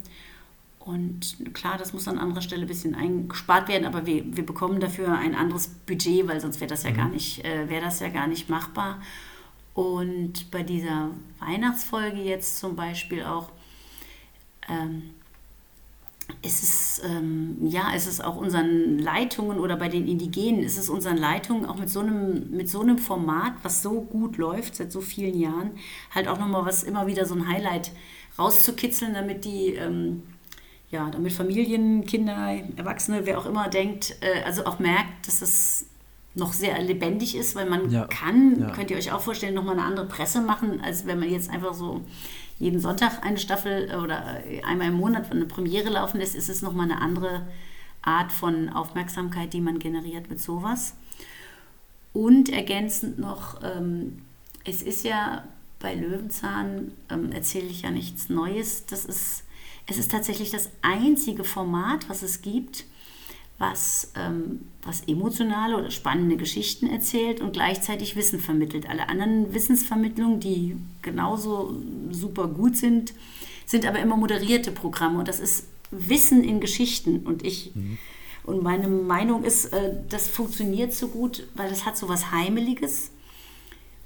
[0.80, 4.80] Und klar, das muss an anderer Stelle ein bisschen eingespart werden, aber wir, wir bekommen
[4.80, 6.98] dafür ein anderes Budget, weil sonst wäre das ja mhm.
[6.98, 9.00] gar nicht, äh, wäre das ja gar nicht machbar.
[9.74, 13.50] Und bei dieser Weihnachtsfolge jetzt zum Beispiel auch,
[14.70, 15.12] ähm,
[16.42, 20.90] ist es, ähm, ja, ist es auch unseren Leitungen oder bei den Indigenen, ist es
[20.90, 24.92] unseren Leitungen auch mit so einem, mit so einem Format, was so gut läuft seit
[24.92, 25.72] so vielen Jahren,
[26.14, 27.92] halt auch nochmal was, immer wieder so ein Highlight
[28.38, 30.24] rauszukitzeln, damit die, ähm,
[30.90, 35.86] ja, damit Familien, Kinder, Erwachsene, wer auch immer denkt, äh, also auch merkt, dass es
[36.34, 38.06] noch sehr lebendig ist, weil man ja.
[38.06, 38.70] kann, ja.
[38.72, 41.74] könnt ihr euch auch vorstellen, nochmal eine andere Presse machen, als wenn man jetzt einfach
[41.74, 42.02] so
[42.60, 46.62] jeden Sonntag eine Staffel äh, oder einmal im Monat eine Premiere laufen lässt, ist es
[46.62, 47.48] nochmal eine andere
[48.02, 50.96] Art von Aufmerksamkeit, die man generiert mit sowas.
[52.14, 54.24] Und ergänzend noch, ähm,
[54.66, 55.44] es ist ja
[55.80, 59.44] bei Löwenzahn, ähm, erzähle ich ja nichts Neues, das ist
[59.88, 62.86] es ist tatsächlich das einzige Format, was es gibt,
[63.62, 68.90] was, ähm, was emotionale oder spannende Geschichten erzählt und gleichzeitig Wissen vermittelt.
[68.90, 73.14] Alle anderen Wissensvermittlungen, die genauso super gut sind,
[73.66, 77.98] sind aber immer moderierte Programme und das ist Wissen in Geschichten und ich mhm.
[78.44, 83.12] und meine Meinung ist, äh, das funktioniert so gut, weil das hat so was Heimeliges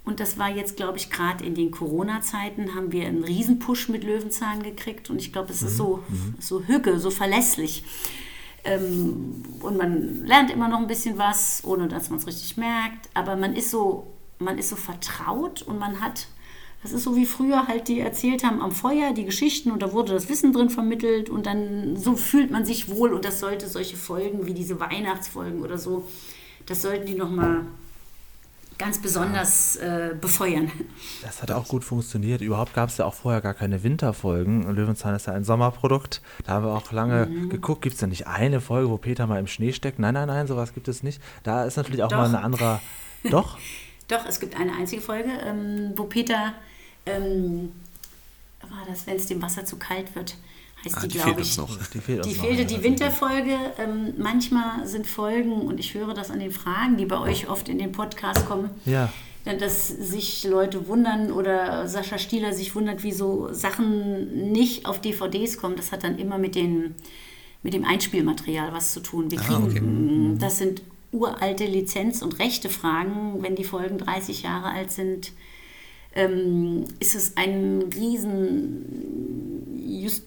[0.06, 4.03] und das war jetzt, glaube ich, gerade in den Corona-Zeiten haben wir einen Riesenpush mit
[4.03, 5.10] Löwenzahn gekriegt.
[5.10, 5.78] Und ich glaube, es ist mhm.
[5.78, 6.36] so, mhm.
[6.39, 7.84] so hügge, so verlässlich.
[8.66, 13.09] Ähm, und man lernt immer noch ein bisschen was, ohne dass man es richtig merkt.
[13.13, 14.07] Aber man ist so,
[14.39, 16.28] man ist so vertraut und man hat,
[16.82, 19.93] das ist so wie früher halt die erzählt haben am Feuer, die Geschichten und da
[19.93, 23.68] wurde das Wissen drin vermittelt und dann so fühlt man sich wohl und das sollte
[23.68, 26.05] solche Folgen wie diese Weihnachtsfolgen oder so,
[26.66, 27.66] das sollten die nochmal
[28.78, 30.71] ganz besonders äh, befeuern.
[31.21, 32.41] Das hat auch gut funktioniert.
[32.41, 34.69] Überhaupt gab es ja auch vorher gar keine Winterfolgen.
[34.73, 36.21] Löwenzahn ist ja ein Sommerprodukt.
[36.45, 37.49] Da haben wir auch lange mhm.
[37.49, 39.99] geguckt, gibt es denn nicht eine Folge, wo Peter mal im Schnee steckt?
[39.99, 41.21] Nein, nein, nein, sowas gibt es nicht.
[41.43, 42.17] Da ist natürlich auch Doch.
[42.17, 42.80] mal eine andere.
[43.23, 43.57] Doch?
[44.07, 46.53] Doch, es gibt eine einzige Folge, ähm, wo Peter,
[47.05, 47.71] ähm,
[48.61, 50.36] war das, wenn es dem Wasser zu kalt wird,
[50.86, 51.57] heißt ah, die, die glaube ich.
[51.57, 51.77] Noch.
[51.93, 53.57] Die fehlt, die fehlte die Winterfolge.
[53.77, 57.69] Ähm, manchmal sind Folgen, und ich höre das an den Fragen, die bei euch oft
[57.69, 59.11] in den Podcast kommen, ja.
[59.43, 65.75] dass sich Leute wundern oder Sascha Stieler sich wundert, wieso Sachen nicht auf DVDs kommen.
[65.75, 66.95] Das hat dann immer mit, den,
[67.63, 69.31] mit dem Einspielmaterial was zu tun.
[69.31, 69.81] Wir ah, kriegen, ah, okay.
[69.81, 70.39] Mhm.
[70.39, 70.81] das sind
[71.15, 75.31] uralte Lizenz- und Rechte-Fragen, wenn die Folgen 30 Jahre alt sind.
[76.13, 80.23] Ähm, ist es ein riesen Just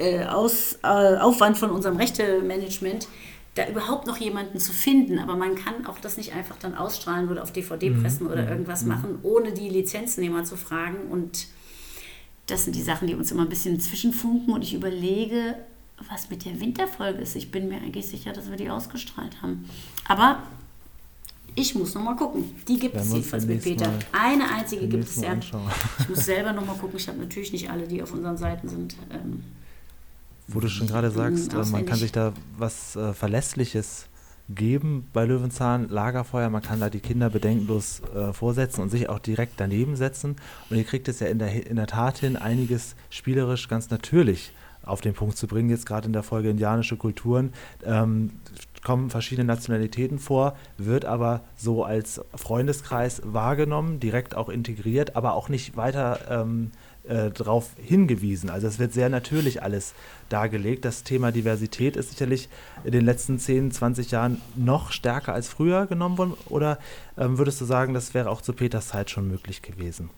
[0.00, 3.06] äh, Aus, äh, Aufwand von unserem Rechtemanagement,
[3.54, 5.18] da überhaupt noch jemanden zu finden.
[5.18, 8.02] Aber man kann auch das nicht einfach dann ausstrahlen oder auf DVD mhm.
[8.02, 8.48] pressen oder mhm.
[8.48, 8.88] irgendwas mhm.
[8.88, 11.10] machen, ohne die Lizenznehmer zu fragen.
[11.10, 11.46] Und
[12.46, 14.54] das sind die Sachen, die uns immer ein bisschen zwischenfunken.
[14.54, 15.56] Und ich überlege,
[16.08, 17.36] was mit der Winterfolge ist.
[17.36, 19.66] Ich bin mir eigentlich sicher, dass wir die ausgestrahlt haben.
[20.08, 20.42] Aber
[21.54, 22.44] ich muss noch mal gucken.
[22.68, 23.86] Die gibt es jedenfalls mit Peter.
[23.86, 25.36] Mal, Eine einzige gibt es ja.
[25.36, 26.96] Ich muss selber noch mal gucken.
[26.96, 28.96] Ich habe natürlich nicht alle, die auf unseren Seiten sind.
[29.10, 29.42] Ähm,
[30.52, 34.06] wo du schon gerade sagst, äh, man kann sich da was äh, Verlässliches
[34.48, 39.20] geben bei Löwenzahn, Lagerfeuer, man kann da die Kinder bedenkenlos äh, vorsetzen und sich auch
[39.20, 40.36] direkt daneben setzen.
[40.68, 44.52] Und ihr kriegt es ja in der, in der Tat hin, einiges spielerisch ganz natürlich
[44.82, 45.70] auf den Punkt zu bringen.
[45.70, 47.52] Jetzt gerade in der Folge Indianische Kulturen
[47.84, 48.30] ähm,
[48.82, 55.48] kommen verschiedene Nationalitäten vor, wird aber so als Freundeskreis wahrgenommen, direkt auch integriert, aber auch
[55.48, 56.70] nicht weiter ähm,
[57.04, 58.50] äh, darauf hingewiesen.
[58.50, 59.94] Also es wird sehr natürlich alles
[60.28, 60.84] dargelegt.
[60.84, 62.48] Das Thema Diversität ist sicherlich
[62.84, 66.34] in den letzten 10, 20 Jahren noch stärker als früher genommen worden.
[66.48, 66.78] Oder
[67.16, 70.10] ähm, würdest du sagen, das wäre auch zu Peters Zeit schon möglich gewesen?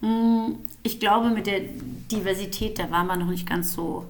[0.00, 1.60] Hm, ich glaube, mit der
[2.10, 4.06] Diversität, da war man noch nicht ganz so,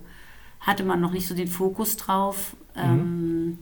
[0.60, 2.56] hatte man noch nicht so den Fokus drauf.
[2.74, 2.82] Mhm.
[2.82, 3.58] Ähm,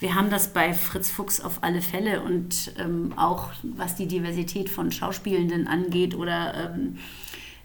[0.00, 4.68] wir haben das bei Fritz Fuchs auf alle Fälle und ähm, auch was die Diversität
[4.68, 6.98] von Schauspielenden angeht oder ähm,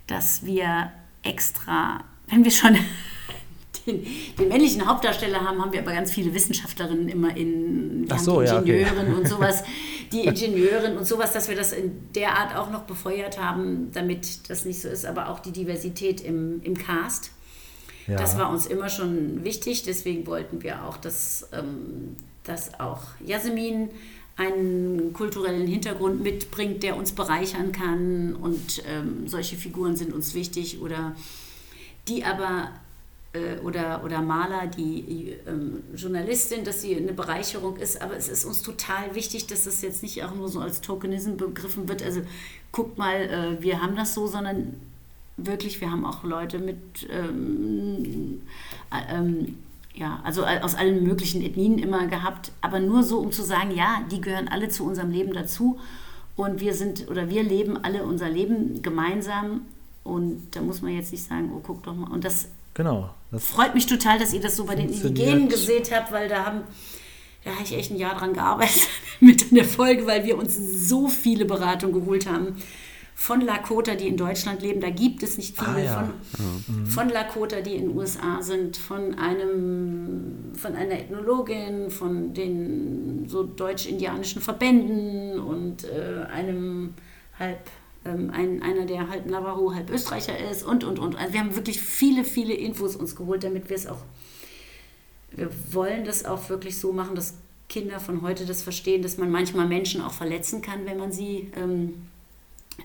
[0.08, 0.92] dass wir
[1.24, 2.78] extra, wenn wir schon
[3.88, 4.06] den,
[4.38, 9.02] den, männlichen Hauptdarsteller haben, haben wir aber ganz viele Wissenschaftlerinnen immer in, so, Ingenieurinnen ja,
[9.02, 9.14] okay.
[9.14, 9.64] und sowas,
[10.12, 14.50] die Ingenieurin und sowas, dass wir das in der Art auch noch befeuert haben, damit
[14.50, 17.32] das nicht so ist, aber auch die Diversität im, im Cast.
[18.08, 18.18] Ja.
[18.18, 23.90] Das war uns immer schon wichtig, deswegen wollten wir auch, dass, ähm, dass auch Jasmin
[24.38, 30.82] einen kulturellen Hintergrund mitbringt, der uns bereichern kann und ähm, solche Figuren sind uns wichtig
[30.82, 31.16] oder
[32.08, 32.72] die aber
[33.34, 38.46] äh, oder, oder Maler, die ähm, Journalistin, dass sie eine Bereicherung ist, aber es ist
[38.46, 42.04] uns total wichtig, dass das jetzt nicht auch nur so als Tokenism begriffen wird.
[42.04, 42.22] Also
[42.72, 44.74] guckt mal, äh, wir haben das so, sondern
[45.46, 48.42] wirklich, wir haben auch Leute mit ähm,
[48.92, 49.56] äh, ähm,
[49.94, 54.04] ja, also aus allen möglichen Ethnien immer gehabt, aber nur so, um zu sagen, ja,
[54.10, 55.80] die gehören alle zu unserem Leben dazu
[56.36, 59.62] und wir sind oder wir leben alle unser Leben gemeinsam
[60.04, 62.10] und da muss man jetzt nicht sagen, oh, guck doch mal.
[62.10, 65.84] Und das, genau, das freut mich total, dass ihr das so bei den Indigenen gesehen
[65.92, 66.62] habt, weil da haben
[67.44, 68.88] da habe ich echt ein Jahr dran gearbeitet
[69.20, 70.56] mit in der Folge, weil wir uns
[70.88, 72.56] so viele Beratungen geholt haben
[73.16, 74.82] von Lakota, die in Deutschland leben.
[74.82, 75.76] Da gibt es nicht viele.
[75.76, 75.94] Ah, ja.
[75.94, 76.86] von, ja.
[76.90, 83.44] von Lakota, die in den USA sind, von, einem, von einer Ethnologin, von den so
[83.44, 86.94] deutsch-indianischen Verbänden und äh, einem
[87.38, 87.60] halb
[88.06, 91.16] ähm, ein, einer, der halb Navajo, halb Österreicher ist und, und, und.
[91.16, 94.00] Also wir haben wirklich viele, viele Infos uns geholt, damit wir es auch,
[95.32, 97.36] wir wollen das auch wirklich so machen, dass
[97.70, 101.52] Kinder von heute das verstehen, dass man manchmal Menschen auch verletzen kann, wenn man sie
[101.56, 102.08] ähm,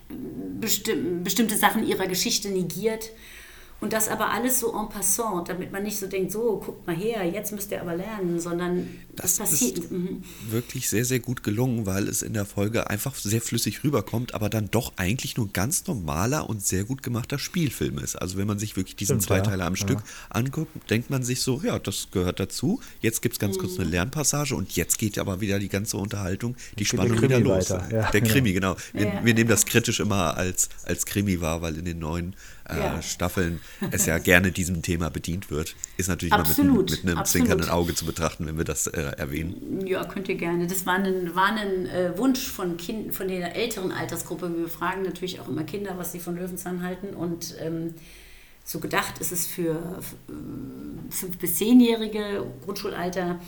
[0.09, 3.11] besti bestimmte Sachen ihrer Geschichte negiert.
[3.79, 6.97] Und das aber alles so en passant, damit man nicht so denkt, so, guckt mal
[6.97, 9.79] her, jetzt müsst ihr aber lernen, sondern das, das passiert.
[9.79, 10.25] Ist mhm.
[10.49, 14.49] wirklich sehr, sehr gut gelungen, weil es in der Folge einfach sehr flüssig rüberkommt, aber
[14.49, 18.17] dann doch eigentlich nur ein ganz normaler und sehr gut gemachter Spielfilm ist.
[18.17, 19.67] Also wenn man sich wirklich diesen Stimmt, Zweiteiler ja.
[19.67, 19.99] am Stück
[20.31, 22.81] anguckt, denkt man sich so, ja, das gehört dazu.
[23.03, 23.61] Jetzt gibt es ganz mhm.
[23.61, 27.69] kurz eine Lernpassage und jetzt geht aber wieder die ganze Unterhaltung, die Spannung wieder los.
[27.69, 28.21] Ja, der.
[28.23, 28.77] Krimi, genau.
[28.95, 32.35] Wir, wir nehmen das kritisch immer als, als Krimi wahr, weil in den neuen
[32.69, 33.03] äh, ja.
[33.03, 33.61] Staffeln
[33.91, 35.75] es ja gerne diesem Thema bedient wird.
[35.97, 36.73] Ist natürlich Absolut.
[36.73, 37.47] mal mit, mit einem Absolut.
[37.47, 39.87] zwinkernden Auge zu betrachten, wenn wir das äh, erwähnen.
[39.87, 40.67] Ja, könnt ihr gerne.
[40.67, 44.57] Das war ein, war ein äh, Wunsch von, kind, von der älteren Altersgruppe.
[44.57, 47.15] Wir fragen natürlich auch immer Kinder, was sie von Löwenzahn halten.
[47.15, 47.95] Und ähm,
[48.65, 50.01] so gedacht ist es für
[51.11, 53.41] fünf- bis zehnjährige Grundschulalter.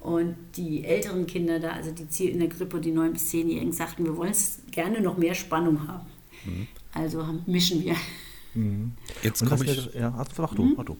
[0.00, 4.04] Und die älteren Kinder da, also die in der Grippe, die neun bis zehnjährigen, sagten,
[4.04, 6.06] wir wollen es gerne noch mehr Spannung haben.
[6.44, 6.66] Mhm.
[6.92, 7.94] Also mischen wir.
[8.54, 8.92] Mhm.
[9.22, 9.94] Jetzt komme ich.
[9.94, 10.96] Ja, mach du, mach du.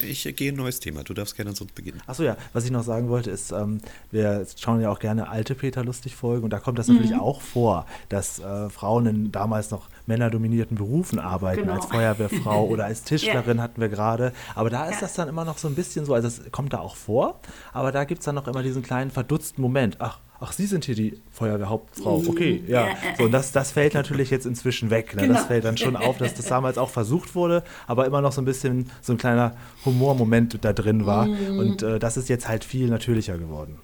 [0.00, 1.04] Ich gehe ein neues Thema.
[1.04, 2.02] Du darfst gerne sonst beginnen.
[2.06, 2.36] Achso, ja.
[2.52, 3.80] Was ich noch sagen wollte, ist, ähm,
[4.10, 6.96] wir schauen ja auch gerne alte Peter Lustig-Folgen und da kommt das mhm.
[6.96, 11.74] natürlich auch vor, dass äh, Frauen in damals noch männerdominierten Berufen arbeiten, genau.
[11.74, 13.62] als Feuerwehrfrau oder als Tischlerin ja.
[13.62, 14.32] hatten wir gerade.
[14.54, 15.00] Aber da ist ja.
[15.02, 17.40] das dann immer noch so ein bisschen so, also es kommt da auch vor,
[17.72, 19.96] aber da gibt es dann noch immer diesen kleinen verdutzten Moment.
[20.00, 22.20] Ach, ach, Sie sind hier die Feuerwehrhauptfrau.
[22.20, 22.28] Mhm.
[22.28, 22.88] Okay, ja.
[23.16, 25.14] So, und das, das fällt natürlich jetzt inzwischen weg.
[25.14, 25.22] Ne?
[25.22, 25.34] Genau.
[25.34, 28.40] Das fällt dann schon auf, dass das damals auch versucht wurde, aber immer noch so
[28.40, 31.26] ein bisschen so ein kleiner Humormoment da drin war.
[31.26, 31.58] Mhm.
[31.58, 33.78] Und äh, das ist jetzt halt viel natürlicher geworden.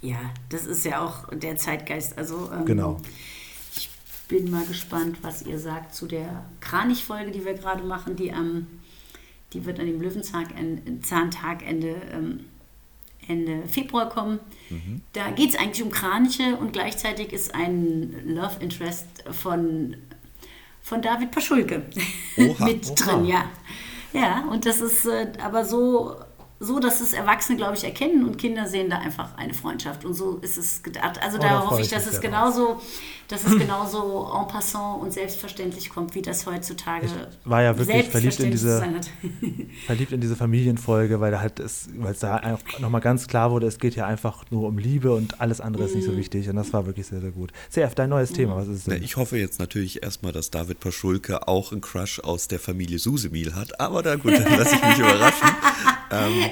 [0.00, 0.18] Ja,
[0.48, 2.16] das ist ja auch der Zeitgeist.
[2.16, 3.00] Also, ähm, genau.
[3.76, 3.90] Ich
[4.28, 8.68] bin mal gespannt, was ihr sagt zu der Kranich-Folge, die wir gerade machen, die am,
[9.52, 12.44] die wird an dem Löwenzahntag-Ende ähm,
[13.28, 14.40] Ende Februar kommen.
[14.70, 15.02] Mhm.
[15.12, 19.96] Da geht es eigentlich um Kraniche und gleichzeitig ist ein Love Interest von,
[20.80, 21.86] von David Paschulke
[22.36, 22.94] mit Oha.
[22.94, 23.44] drin, ja.
[24.12, 26.16] Ja, und das ist äh, aber so
[26.60, 30.04] so, dass es Erwachsene, glaube ich, erkennen und Kinder sehen da einfach eine Freundschaft.
[30.04, 31.22] Und so ist es gedacht.
[31.22, 32.80] Also oh, da hoffe ich, dass es genauso,
[33.28, 37.12] dass es genauso en passant und selbstverständlich kommt, wie das heutzutage ich
[37.48, 38.82] war ja wirklich verliebt in diese
[39.86, 43.66] verliebt in diese Familienfolge, weil da halt es, weil es da nochmal ganz klar wurde,
[43.66, 46.16] es geht ja einfach nur um Liebe und alles andere ist nicht so mhm.
[46.16, 46.48] wichtig.
[46.48, 47.52] Und das war wirklich sehr, sehr gut.
[47.70, 49.02] CF, dein neues Thema, was ist es denn?
[49.02, 53.54] Ich hoffe jetzt natürlich erstmal, dass David Paschulke auch einen Crush aus der Familie Susemil
[53.54, 55.48] hat, aber da gut, dann lasse ich mich überraschen.
[56.10, 56.47] ähm,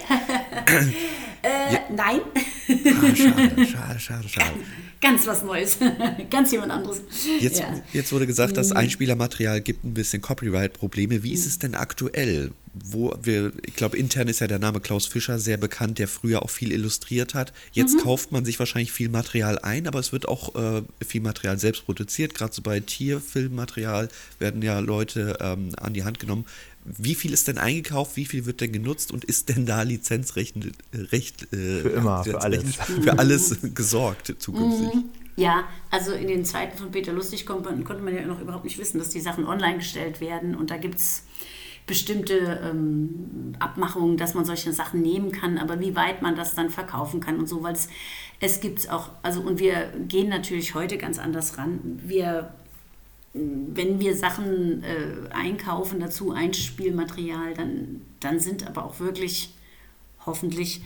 [1.42, 1.80] äh, ja.
[1.94, 2.20] Nein.
[2.68, 4.52] Ah, schade, schade, schade, schade.
[5.00, 5.78] Ganz was Neues.
[6.30, 7.02] Ganz jemand anderes.
[7.38, 7.80] Jetzt, ja.
[7.92, 8.78] jetzt wurde gesagt, das mhm.
[8.78, 11.22] Einspielermaterial gibt ein bisschen Copyright-Probleme.
[11.22, 11.48] Wie ist mhm.
[11.48, 12.52] es denn aktuell?
[12.74, 16.42] Wo wir, ich glaube, intern ist ja der Name Klaus Fischer sehr bekannt, der früher
[16.42, 17.52] auch viel illustriert hat.
[17.72, 18.00] Jetzt mhm.
[18.00, 21.84] kauft man sich wahrscheinlich viel Material ein, aber es wird auch äh, viel Material selbst
[21.84, 22.34] produziert.
[22.34, 26.46] Gerade so bei Tierfilmmaterial werden ja Leute ähm, an die Hand genommen
[26.86, 30.56] wie viel ist denn eingekauft, wie viel wird denn genutzt und ist denn da Lizenzrecht
[30.94, 32.76] Recht, äh, für immer, für alles.
[32.76, 34.94] Für alles gesorgt zukünftig?
[34.94, 35.04] Mhm.
[35.36, 38.64] Ja, also in den Zeiten von Peter Lustig konnte man, konnte man ja noch überhaupt
[38.64, 41.24] nicht wissen, dass die Sachen online gestellt werden und da gibt es
[41.86, 46.70] bestimmte ähm, Abmachungen, dass man solche Sachen nehmen kann, aber wie weit man das dann
[46.70, 47.88] verkaufen kann und so, weil es,
[48.40, 52.00] Es gibt es auch, also und wir gehen natürlich heute ganz anders ran.
[52.04, 52.52] Wir,
[53.36, 59.54] wenn wir Sachen äh, einkaufen, dazu Einspielmaterial, dann, dann sind aber auch wirklich
[60.24, 60.82] hoffentlich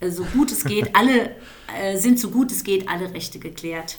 [0.00, 1.36] äh, so gut es geht, alle
[1.80, 3.98] äh, sind so gut es geht alle Rechte geklärt.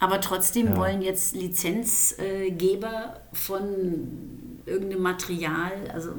[0.00, 0.76] Aber trotzdem ja.
[0.76, 6.12] wollen jetzt Lizenzgeber von irgendeinem Material, also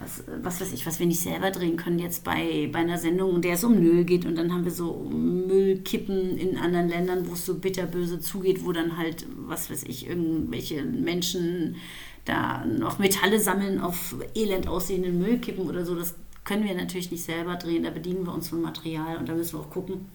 [0.00, 3.36] was, was weiß ich, was wir nicht selber drehen können, jetzt bei, bei einer Sendung,
[3.36, 7.28] in der es um Müll geht und dann haben wir so Müllkippen in anderen Ländern,
[7.28, 11.76] wo es so bitterböse zugeht, wo dann halt, was weiß ich, irgendwelche Menschen
[12.24, 15.94] da noch Metalle sammeln auf elend aussehenden Müllkippen oder so.
[15.94, 19.34] Das können wir natürlich nicht selber drehen, da bedienen wir uns von Material und da
[19.34, 20.06] müssen wir auch gucken,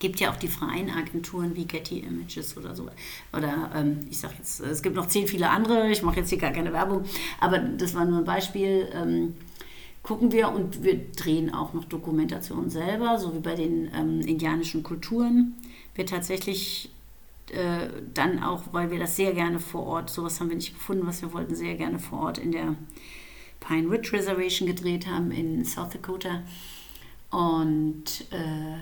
[0.00, 2.88] gibt ja auch die freien Agenturen wie Getty Images oder so.
[3.32, 6.38] Oder ähm, ich sage jetzt, es gibt noch zehn viele andere, ich mache jetzt hier
[6.38, 7.04] gar keine Werbung,
[7.38, 8.88] aber das war nur ein Beispiel.
[8.92, 9.34] Ähm,
[10.02, 14.82] gucken wir und wir drehen auch noch Dokumentationen selber, so wie bei den ähm, indianischen
[14.82, 15.54] Kulturen.
[15.94, 16.90] Wir tatsächlich
[17.50, 21.06] äh, dann auch, weil wir das sehr gerne vor Ort, sowas haben wir nicht gefunden,
[21.06, 22.74] was wir wollten, sehr gerne vor Ort in der
[23.60, 26.42] Pine Ridge Reservation gedreht haben in South Dakota.
[27.30, 28.78] Und äh,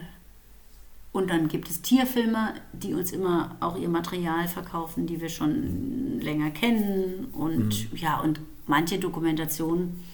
[1.18, 6.20] und dann gibt es Tierfilmer, die uns immer auch ihr Material verkaufen, die wir schon
[6.20, 7.26] länger kennen.
[7.32, 7.98] Und mhm.
[7.98, 10.04] ja, und manche Dokumentationen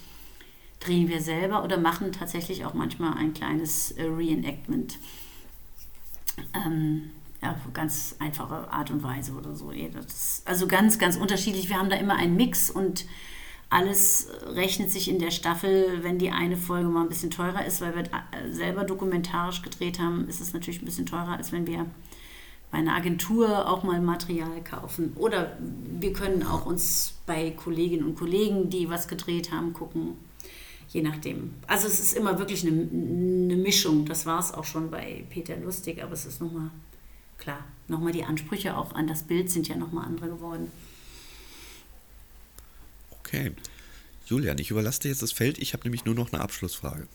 [0.80, 4.98] drehen wir selber oder machen tatsächlich auch manchmal ein kleines äh, Reenactment.
[6.54, 7.10] Ähm,
[7.42, 9.72] ja, ganz einfache Art und Weise oder so.
[10.46, 11.68] also ganz, ganz unterschiedlich.
[11.68, 13.04] Wir haben da immer einen Mix und
[13.70, 17.80] alles rechnet sich in der Staffel, wenn die eine Folge mal ein bisschen teurer ist,
[17.80, 18.04] weil wir
[18.50, 21.86] selber dokumentarisch gedreht haben, ist es natürlich ein bisschen teurer, als wenn wir
[22.70, 25.12] bei einer Agentur auch mal Material kaufen.
[25.16, 30.16] Oder wir können auch uns bei Kolleginnen und Kollegen, die was gedreht haben, gucken.
[30.88, 31.54] Je nachdem.
[31.66, 34.06] Also es ist immer wirklich eine, eine Mischung.
[34.06, 36.70] Das war es auch schon bei Peter Lustig, aber es ist nochmal,
[37.38, 40.70] klar, nochmal die Ansprüche auch an das Bild sind ja nochmal andere geworden.
[43.26, 43.52] Okay.
[44.26, 45.58] Julian, ich überlasse dir jetzt das Feld.
[45.58, 47.08] Ich habe nämlich nur noch eine Abschlussfrage.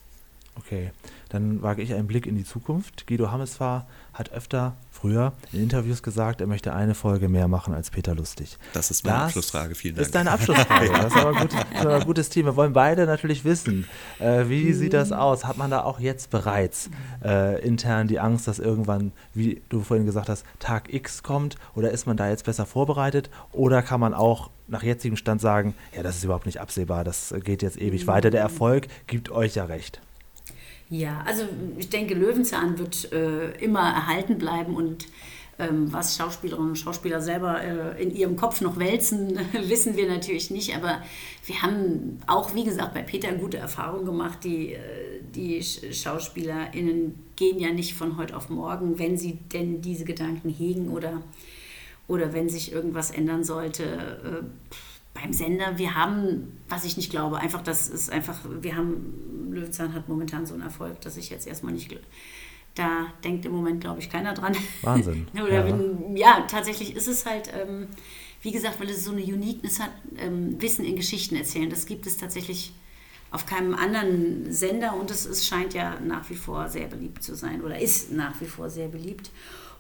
[0.60, 0.92] Okay,
[1.30, 3.08] dann wage ich einen Blick in die Zukunft.
[3.08, 7.90] Guido Hammesfahr hat öfter früher in Interviews gesagt, er möchte eine Folge mehr machen als
[7.90, 8.58] Peter Lustig.
[8.74, 10.00] Das ist meine das Abschlussfrage, vielen Dank.
[10.00, 10.90] Das ist deine Abschlussfrage.
[11.00, 12.46] Das ist aber, gut, das ist aber ein gutes Team.
[12.46, 13.88] Wir wollen beide natürlich wissen,
[14.20, 15.46] äh, wie sieht das aus?
[15.46, 16.90] Hat man da auch jetzt bereits
[17.24, 21.56] äh, intern die Angst, dass irgendwann, wie du vorhin gesagt hast, Tag X kommt?
[21.76, 23.30] Oder ist man da jetzt besser vorbereitet?
[23.54, 27.34] Oder kann man auch nach jetzigem Stand sagen, ja, das ist überhaupt nicht absehbar, das
[27.44, 28.30] geht jetzt ewig weiter.
[28.30, 30.02] Der Erfolg gibt euch ja recht.
[30.90, 31.44] Ja, also
[31.78, 35.06] ich denke, Löwenzahn wird äh, immer erhalten bleiben und
[35.60, 39.38] ähm, was Schauspielerinnen und Schauspieler selber äh, in ihrem Kopf noch wälzen,
[39.68, 40.76] wissen wir natürlich nicht.
[40.76, 41.04] Aber
[41.46, 44.40] wir haben auch, wie gesagt, bei Peter gute Erfahrungen gemacht.
[44.44, 44.80] Die, äh,
[45.36, 50.90] die SchauspielerInnen gehen ja nicht von heute auf morgen, wenn sie denn diese Gedanken hegen
[50.90, 51.22] oder,
[52.08, 53.84] oder wenn sich irgendwas ändern sollte.
[53.84, 54.44] Äh,
[55.22, 59.94] beim Sender, wir haben, was ich nicht glaube, einfach, das ist einfach, wir haben, Löwenzahn
[59.94, 61.96] hat momentan so einen Erfolg, dass ich jetzt erstmal nicht,
[62.76, 64.56] da denkt im Moment, glaube ich, keiner dran.
[64.82, 65.28] Wahnsinn.
[65.34, 65.66] Ja.
[65.66, 66.46] Wenn, ja.
[66.50, 67.88] tatsächlich ist es halt, ähm,
[68.42, 71.70] wie gesagt, weil es so eine Uniqueness hat, ähm, Wissen in Geschichten erzählen.
[71.70, 72.74] Das gibt es tatsächlich
[73.32, 77.36] auf keinem anderen Sender und es, es scheint ja nach wie vor sehr beliebt zu
[77.36, 79.30] sein oder ist nach wie vor sehr beliebt.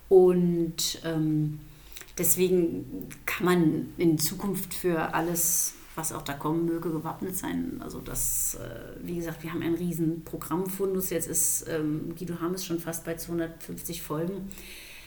[0.07, 1.59] Und ähm,
[2.19, 7.79] deswegen kann man in Zukunft für alles, was auch da kommen möge, gewappnet sein.
[7.81, 11.09] Also das, äh, wie gesagt, wir haben einen riesen Programmfundus.
[11.09, 14.49] Jetzt ist ähm, Guido Hammes schon fast bei 250 Folgen.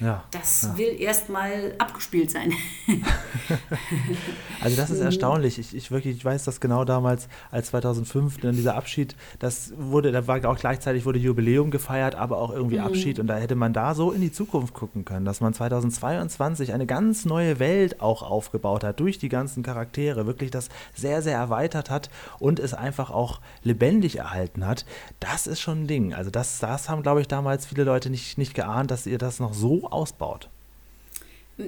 [0.02, 0.78] Ja, das ja.
[0.78, 2.52] will erstmal abgespielt sein.
[4.60, 5.60] also das ist erstaunlich.
[5.60, 10.10] Ich, ich, wirklich, ich weiß das genau damals, als 2005 dann dieser Abschied, das wurde,
[10.10, 12.84] da war auch gleichzeitig wurde Jubiläum gefeiert, aber auch irgendwie mhm.
[12.84, 16.72] Abschied und da hätte man da so in die Zukunft gucken können, dass man 2022
[16.72, 21.36] eine ganz neue Welt auch aufgebaut hat durch die ganzen Charaktere, wirklich das sehr, sehr
[21.36, 24.84] erweitert hat und es einfach auch lebendig erhalten hat.
[25.20, 26.12] Das ist schon ein Ding.
[26.12, 29.38] Also das, das haben, glaube ich, damals viele Leute nicht, nicht geahnt, dass ihr das
[29.38, 30.48] noch so ausbaut.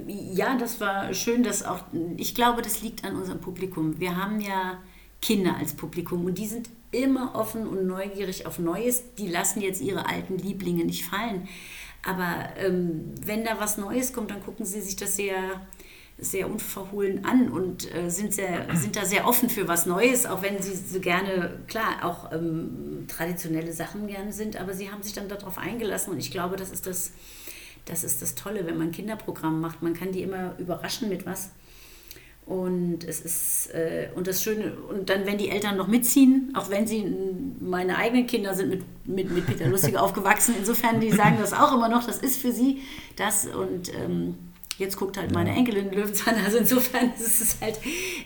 [0.07, 1.81] Ja, das war schön, dass auch,
[2.17, 4.01] ich glaube, das liegt an unserem Publikum.
[4.01, 4.79] Wir haben ja
[5.21, 9.15] Kinder als Publikum und die sind immer offen und neugierig auf Neues.
[9.17, 11.49] Die lassen jetzt ihre alten Lieblinge nicht fallen.
[12.05, 15.63] Aber ähm, wenn da was Neues kommt, dann gucken sie sich das sehr,
[16.19, 20.43] sehr unverhohlen an und äh, sind, sehr, sind da sehr offen für was Neues, auch
[20.43, 25.15] wenn sie so gerne, klar, auch ähm, traditionelle Sachen gerne sind, aber sie haben sich
[25.15, 27.13] dann darauf eingelassen und ich glaube, das ist das
[27.85, 29.83] das ist das Tolle, wenn man ein Kinderprogramm macht.
[29.83, 31.51] Man kann die immer überraschen mit was.
[32.47, 36.69] Und es ist, äh, und das Schöne, und dann, wenn die Eltern noch mitziehen, auch
[36.69, 37.11] wenn sie,
[37.59, 41.73] meine eigenen Kinder sind mit, mit, mit Peter Lustig aufgewachsen, insofern, die sagen das auch
[41.73, 42.83] immer noch, das ist für sie
[43.17, 44.35] das und ähm,
[44.77, 47.79] jetzt guckt halt meine Enkelin Löwenzahn, also insofern ist es halt,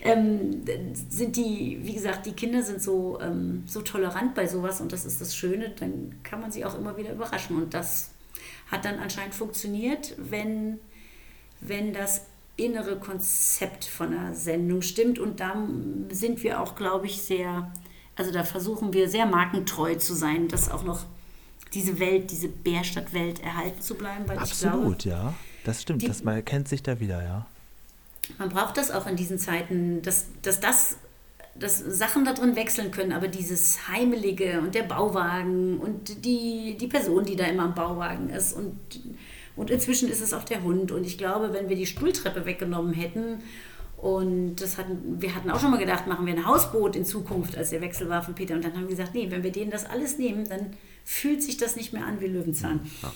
[0.03, 0.65] ähm,
[1.09, 5.05] sind die, wie gesagt, die Kinder sind so, ähm, so tolerant bei sowas und das
[5.05, 8.11] ist das Schöne, dann kann man sie auch immer wieder überraschen und das
[8.70, 10.78] hat dann anscheinend funktioniert, wenn,
[11.61, 12.22] wenn das
[12.57, 15.18] innere Konzept von einer Sendung stimmt.
[15.18, 15.55] Und da
[16.11, 17.72] sind wir auch, glaube ich, sehr,
[18.16, 21.07] also da versuchen wir sehr markentreu zu sein, dass auch noch
[21.72, 24.26] diese Welt, diese Bärstadt-Welt erhalten zu bleiben.
[24.26, 25.34] Weil Absolut, glaube, ja.
[25.64, 27.46] Das stimmt, die, das, man erkennt sich da wieder, ja.
[28.38, 30.96] Man braucht das auch in diesen Zeiten, dass, dass das
[31.59, 36.87] dass Sachen da drin wechseln können, aber dieses Heimelige und der Bauwagen und die, die
[36.87, 38.79] Person, die da immer am Bauwagen ist und
[39.59, 40.93] und inzwischen ist es auch der Hund.
[40.93, 43.43] Und ich glaube, wenn wir die Stuhltreppe weggenommen hätten,
[43.97, 47.59] und das hatten, wir hatten auch schon mal gedacht, machen wir ein Hausboot in Zukunft,
[47.59, 48.55] als der Wechsel war von Peter.
[48.55, 51.57] Und dann haben wir gesagt, nee, wenn wir denen das alles nehmen, dann fühlt sich
[51.57, 52.89] das nicht mehr an wie Löwenzahn.
[53.03, 53.13] Ja.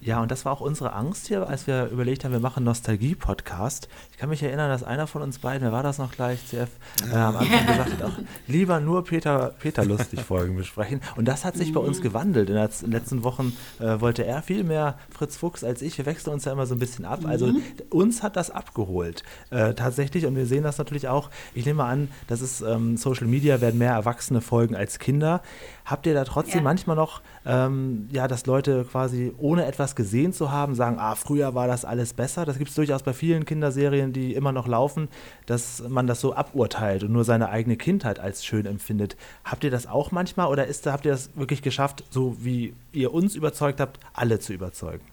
[0.00, 3.88] Ja, und das war auch unsere Angst hier, als wir überlegt haben, wir machen Nostalgie-Podcast.
[4.12, 6.68] Ich kann mich erinnern, dass einer von uns beiden, wer war das noch gleich, CF,
[7.10, 11.00] äh, am Anfang gesagt hat, auch lieber nur Peter, Peter Lustig-Folgen besprechen.
[11.16, 12.50] Und das hat sich bei uns gewandelt.
[12.50, 15.96] In den letzten Wochen äh, wollte er viel mehr Fritz Fuchs als ich.
[15.96, 17.20] Wir wechseln uns ja immer so ein bisschen ab.
[17.24, 17.62] Also mhm.
[17.90, 19.22] uns hat das abgeholt.
[19.50, 21.30] Äh, tatsächlich, und wir sehen das natürlich auch.
[21.54, 25.42] Ich nehme an, das ist ähm, Social Media, werden mehr Erwachsene folgen als Kinder.
[25.84, 26.62] Habt ihr da trotzdem ja.
[26.62, 31.54] manchmal noch, ähm, ja, dass Leute quasi ohne etwas gesehen zu haben, sagen, ah, früher
[31.54, 32.46] war das alles besser?
[32.46, 35.08] Das gibt es durchaus bei vielen Kinderserien, die immer noch laufen,
[35.44, 39.16] dass man das so aburteilt und nur seine eigene Kindheit als schön empfindet.
[39.44, 43.12] Habt ihr das auch manchmal oder ist, habt ihr das wirklich geschafft, so wie ihr
[43.12, 45.04] uns überzeugt habt, alle zu überzeugen?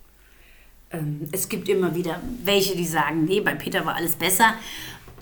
[0.94, 4.54] Ähm, es gibt immer wieder welche, die sagen, nee, bei Peter war alles besser.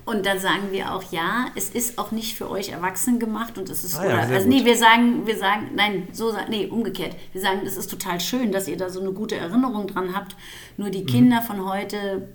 [0.10, 3.70] Und dann sagen wir auch, ja, es ist auch nicht für euch Erwachsen gemacht und
[3.70, 7.16] es ist, ah, ja, also nee, wir sagen, wir sagen, nein, so, nee, umgekehrt.
[7.32, 10.36] Wir sagen, es ist total schön, dass ihr da so eine gute Erinnerung dran habt.
[10.78, 11.06] Nur die mhm.
[11.06, 12.28] Kinder von heute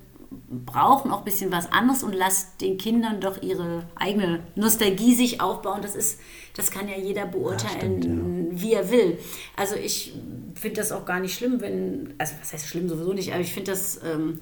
[0.65, 5.41] brauchen auch ein bisschen was anderes und lasst den Kindern doch ihre eigene Nostalgie sich
[5.41, 5.81] aufbauen.
[5.81, 6.21] Das ist,
[6.55, 8.61] das kann ja jeder beurteilen, stimmt, ja.
[8.61, 9.19] wie er will.
[9.57, 10.13] Also ich
[10.53, 13.51] finde das auch gar nicht schlimm, wenn, also was heißt schlimm sowieso nicht, aber ich
[13.51, 14.39] finde das ähm,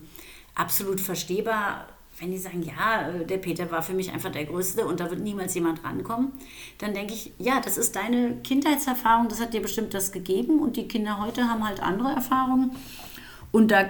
[0.54, 1.88] absolut verstehbar,
[2.20, 5.10] wenn die sagen, ja, äh, der Peter war für mich einfach der Größte und da
[5.10, 6.32] wird niemals jemand rankommen,
[6.78, 10.78] dann denke ich, ja, das ist deine Kindheitserfahrung, das hat dir bestimmt das gegeben und
[10.78, 12.72] die Kinder heute haben halt andere Erfahrungen.
[13.52, 13.84] Und da,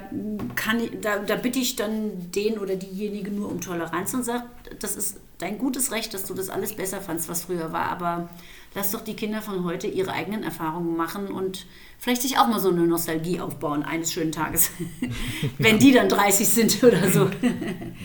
[0.56, 4.44] kann ich, da, da bitte ich dann den oder diejenige nur um Toleranz und sage,
[4.80, 8.30] das ist dein gutes Recht, dass du das alles besser fandst, was früher war, aber
[8.76, 11.66] lass doch die Kinder von heute ihre eigenen Erfahrungen machen und
[12.00, 14.72] vielleicht sich auch mal so eine Nostalgie aufbauen eines schönen Tages,
[15.58, 17.30] wenn die dann 30 sind oder so.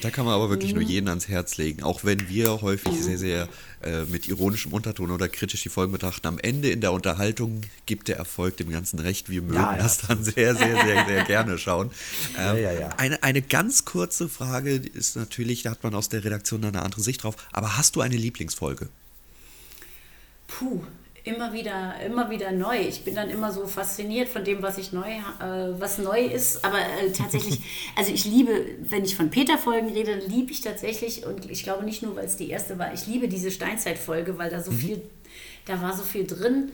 [0.02, 0.88] Da kann man aber wirklich nur mhm.
[0.88, 3.02] jeden ans Herz legen, auch wenn wir häufig mhm.
[3.02, 3.48] sehr, sehr
[3.82, 6.26] äh, mit ironischem Unterton oder kritisch die Folgen betrachten.
[6.28, 9.30] Am Ende in der Unterhaltung gibt der Erfolg dem Ganzen recht.
[9.30, 9.82] Wir mögen ja, ja.
[9.82, 11.90] das dann sehr, sehr, sehr, sehr gerne schauen.
[12.38, 16.64] Ähm, ja, eine, eine ganz kurze Frage ist natürlich, da hat man aus der Redaktion
[16.64, 18.88] eine andere Sicht drauf, aber hast du eine Lieblingsfolge?
[20.48, 20.80] Puh,
[21.24, 22.78] immer wieder, immer wieder neu.
[22.80, 26.64] Ich bin dann immer so fasziniert von dem, was ich neu, äh, was neu ist.
[26.64, 27.60] Aber äh, tatsächlich,
[27.96, 32.02] also ich liebe, wenn ich von Peter-Folgen rede, liebe ich tatsächlich, und ich glaube nicht
[32.02, 34.78] nur, weil es die erste war, ich liebe diese Steinzeit-Folge, weil da so mhm.
[34.78, 35.02] viel,
[35.66, 36.72] da war so viel drin.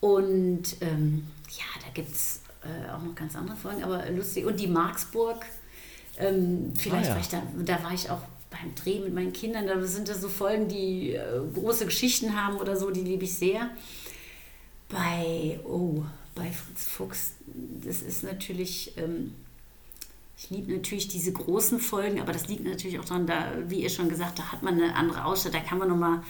[0.00, 4.46] Und ähm, ja, da gibt es äh, auch noch ganz andere Folgen, aber lustig.
[4.46, 5.44] Und die Marksburg,
[6.18, 7.14] ähm, vielleicht ah, ja.
[7.14, 10.20] war ich da, da war ich auch beim Dreh mit meinen Kindern, da sind das
[10.20, 13.70] so Folgen, die äh, große Geschichten haben oder so, die liebe ich sehr.
[14.88, 16.02] Bei, oh,
[16.34, 17.34] bei Fritz Fuchs,
[17.84, 19.34] das ist natürlich, ähm,
[20.36, 23.90] ich liebe natürlich diese großen Folgen, aber das liegt natürlich auch daran, da, wie ihr
[23.90, 26.22] schon gesagt, da hat man eine andere Ausstattung, da kann man nochmal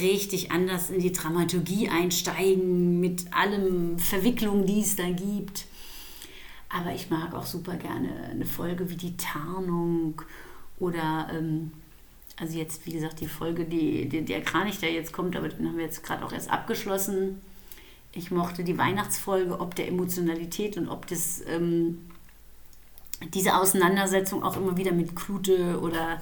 [0.00, 5.66] richtig anders in die Dramaturgie einsteigen, mit allen Verwicklungen, die es da gibt.
[6.68, 10.20] Aber ich mag auch super gerne eine Folge wie die Tarnung
[10.80, 11.72] oder, ähm,
[12.36, 15.66] also jetzt, wie gesagt, die Folge, die, die, der Kranich, der jetzt kommt, aber den
[15.66, 17.40] haben wir jetzt gerade auch erst abgeschlossen.
[18.12, 22.08] Ich mochte die Weihnachtsfolge, ob der Emotionalität und ob das, ähm,
[23.34, 26.20] diese Auseinandersetzung auch immer wieder mit Klute oder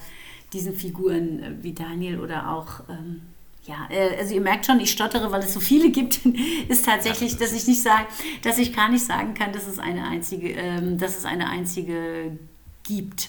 [0.53, 2.81] diesen Figuren äh, wie Daniel oder auch.
[2.89, 3.23] Ähm,
[3.65, 6.21] ja, äh, also ihr merkt schon, ich stottere, weil es so viele gibt,
[6.69, 8.07] ist tatsächlich, dass ich nicht sage,
[8.43, 12.39] dass ich gar nicht sagen kann, dass es eine einzige, ähm, dass es eine einzige
[12.85, 13.29] gibt.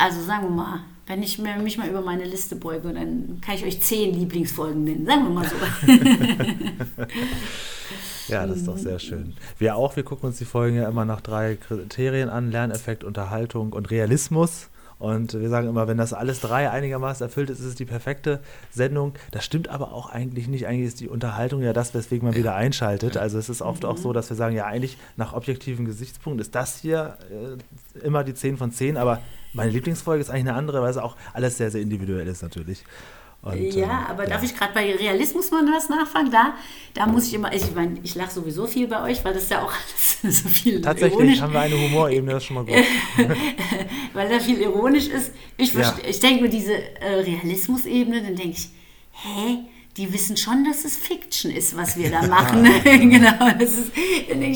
[0.00, 3.64] Also sagen wir mal, wenn ich mich mal über meine Liste beuge, dann kann ich
[3.64, 5.04] euch zehn Lieblingsfolgen nennen.
[5.04, 5.56] Sagen wir mal so.
[8.28, 9.34] ja, das ist doch sehr schön.
[9.58, 13.74] Wir auch, wir gucken uns die Folgen ja immer nach drei Kriterien an: Lerneffekt, Unterhaltung
[13.74, 14.70] und Realismus.
[15.00, 18.40] Und wir sagen immer, wenn das alles drei einigermaßen erfüllt ist, ist es die perfekte
[18.70, 19.14] Sendung.
[19.30, 20.66] Das stimmt aber auch eigentlich nicht.
[20.66, 23.16] Eigentlich ist die Unterhaltung ja das, weswegen man wieder einschaltet.
[23.16, 26.54] Also es ist oft auch so, dass wir sagen, ja, eigentlich nach objektiven Gesichtspunkten ist
[26.54, 29.22] das hier äh, immer die 10 von 10, aber
[29.54, 32.84] meine Lieblingsfolge ist eigentlich eine andere, weil es auch alles sehr, sehr individuell ist natürlich.
[33.42, 34.30] Und, ja, ähm, aber ja.
[34.30, 36.30] darf ich gerade bei Realismus mal was nachfragen?
[36.30, 36.54] Da,
[36.92, 39.62] da muss ich immer, ich meine, ich lache sowieso viel bei euch, weil das ja
[39.62, 39.72] auch
[40.22, 41.40] so viel Tatsächlich ironisch.
[41.40, 42.84] haben wir eine Humorebene, das ist schon mal gut.
[44.12, 45.32] weil da viel ironisch ist.
[45.56, 45.96] Ich, ja.
[46.06, 48.68] ich denke mir diese äh, Realismusebene, dann denke ich,
[49.12, 49.64] hä?
[49.96, 52.62] die wissen schon, dass es Fiction ist, was wir da machen.
[52.84, 53.92] genau, das ist,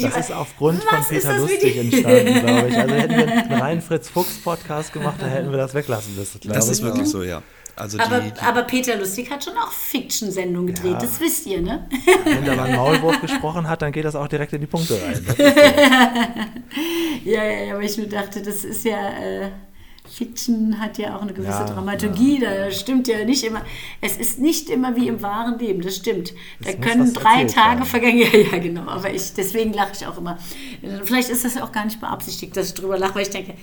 [0.02, 2.76] das ist aufgrund von Peter Lustig entstanden, glaube ich.
[2.76, 6.40] Also hätten wir einen reinen Fritz Fuchs Podcast gemacht, dann hätten wir das weglassen müssen.
[6.44, 7.42] Das ist wirklich so, ja.
[7.76, 10.98] Also aber, die, die aber, Peter Lustig hat schon auch Fiction-Sendungen gedreht, ja.
[10.98, 11.88] das wisst ihr, ne?
[12.24, 15.24] Wenn der mal Maulwurf gesprochen hat, dann geht das auch direkt in die Punkte rein.
[17.24, 19.10] ja, ja, ja, aber ich nur dachte, das ist ja.
[19.10, 19.50] Äh,
[20.06, 22.66] Fiction hat ja auch eine gewisse ja, Dramaturgie, ja.
[22.66, 23.62] da stimmt ja nicht immer.
[24.02, 26.34] Es ist nicht immer wie im wahren Leben, das stimmt.
[26.60, 27.84] Da das können drei Tage werden.
[27.86, 28.14] vergehen.
[28.34, 28.86] Ja, ja, genau.
[28.86, 30.38] Aber ich, deswegen lache ich auch immer.
[31.04, 33.54] Vielleicht ist das ja auch gar nicht beabsichtigt, dass ich drüber lache, weil ich denke,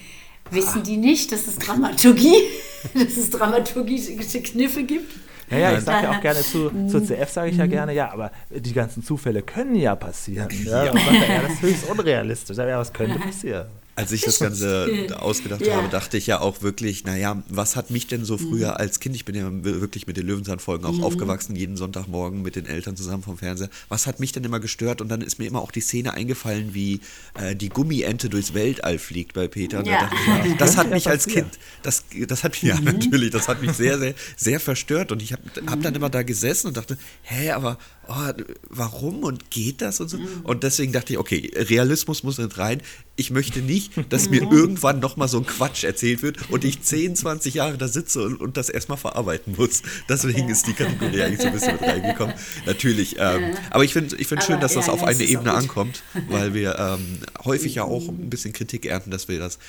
[0.49, 2.35] Wissen die nicht, dass es Dramaturgie,
[2.93, 5.11] dass es dramaturgische Kniffe gibt?
[5.49, 7.69] Ja, ja, ich sage ja auch gerne zu, zu CF, sage ich ja mhm.
[7.69, 10.47] gerne, ja, aber die ganzen Zufälle können ja passieren.
[10.63, 10.93] Ja, ja.
[10.93, 12.57] ja das ist höchst unrealistisch.
[12.57, 13.67] Ja, was könnte passieren?
[13.95, 15.75] Als ich das Ganze ausgedacht ja.
[15.75, 18.77] habe, dachte ich ja auch wirklich, naja, was hat mich denn so früher mhm.
[18.77, 21.03] als Kind, ich bin ja wirklich mit den Löwenzahn-Folgen auch mhm.
[21.03, 25.01] aufgewachsen, jeden Sonntagmorgen mit den Eltern zusammen vom Fernseher, was hat mich denn immer gestört?
[25.01, 27.01] Und dann ist mir immer auch die Szene eingefallen, wie
[27.33, 29.85] äh, die Gummiente durchs Weltall fliegt bei Peter.
[29.85, 30.09] Ja.
[30.25, 32.85] da ich, das hat mich als Kind, das, das hat mich, ja mhm.
[32.85, 35.11] natürlich, das hat mich sehr, sehr, sehr verstört.
[35.11, 37.77] Und ich habe hab dann immer da gesessen und dachte, hä, aber
[38.07, 38.31] oh,
[38.69, 40.17] warum und geht das und so?
[40.17, 40.41] Mhm.
[40.43, 42.81] Und deswegen dachte ich, okay, Realismus muss nicht rein.
[43.15, 44.51] Ich möchte nicht, dass mir mhm.
[44.57, 48.39] irgendwann nochmal so ein Quatsch erzählt wird und ich 10, 20 Jahre da sitze und,
[48.39, 49.81] und das erstmal verarbeiten muss.
[50.09, 50.51] Deswegen ja.
[50.51, 52.35] ist die Kategorie eigentlich so ein bisschen mit reingekommen.
[52.65, 53.15] Natürlich.
[53.19, 56.53] Ähm, aber ich finde ich find schön, dass das ja, auf eine Ebene ankommt, weil
[56.53, 59.59] wir ähm, häufig ja auch ein bisschen Kritik ernten, dass wir das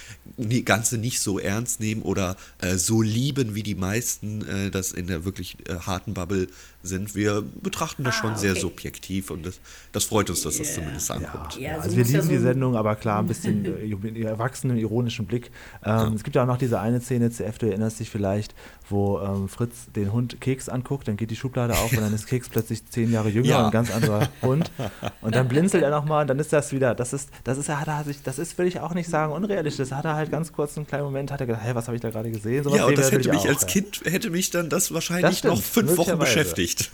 [0.65, 5.07] Ganze nicht so ernst nehmen oder äh, so lieben, wie die meisten äh, das in
[5.07, 6.49] der wirklich äh, harten Bubble
[6.83, 7.15] sind.
[7.15, 9.61] Wir betrachten das ah, schon sehr subjektiv und das,
[9.93, 11.57] das freut uns, dass das zumindest ankommt.
[11.57, 13.65] Ja, ja, also wir lieben die Sendung, aber klar, ein bisschen
[14.17, 15.51] äh, erwachsenen, ironischen Blick.
[15.85, 16.13] Ähm, ja.
[16.15, 18.55] Es gibt ja auch noch diese eine Szene, CF, du erinnerst dich vielleicht,
[18.93, 22.27] wo ähm, Fritz den Hund Keks anguckt, dann geht die Schublade auf und dann ist
[22.27, 24.71] Keks plötzlich zehn Jahre jünger und ein ganz anderer Hund.
[25.21, 27.89] Und dann blinzelt er nochmal und dann ist das wieder, das ist, das ist, hat
[27.89, 29.89] er sich, das ist, will ich auch nicht sagen, unrealistisch.
[29.89, 31.97] Das hat er halt ganz kurz einen kleinen Moment, hat er gedacht, hey, was habe
[31.97, 32.63] ich da gerade gesehen?
[32.63, 35.51] So ja, und das hätte mich auch, als Kind, hätte mich dann das wahrscheinlich das
[35.51, 36.91] noch fünf Wochen beschäftigt.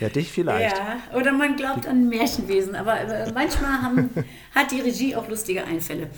[0.00, 0.76] Ja, dich vielleicht.
[0.76, 4.10] Ja, oder man glaubt an Märchenwesen, aber äh, manchmal haben,
[4.54, 6.08] hat die Regie auch lustige Einfälle.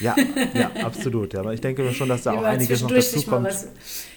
[0.00, 1.34] Ja, ja, ja absolut.
[1.34, 1.40] Ja.
[1.40, 3.48] Aber ich denke schon, dass da auch einiges noch dazu kommt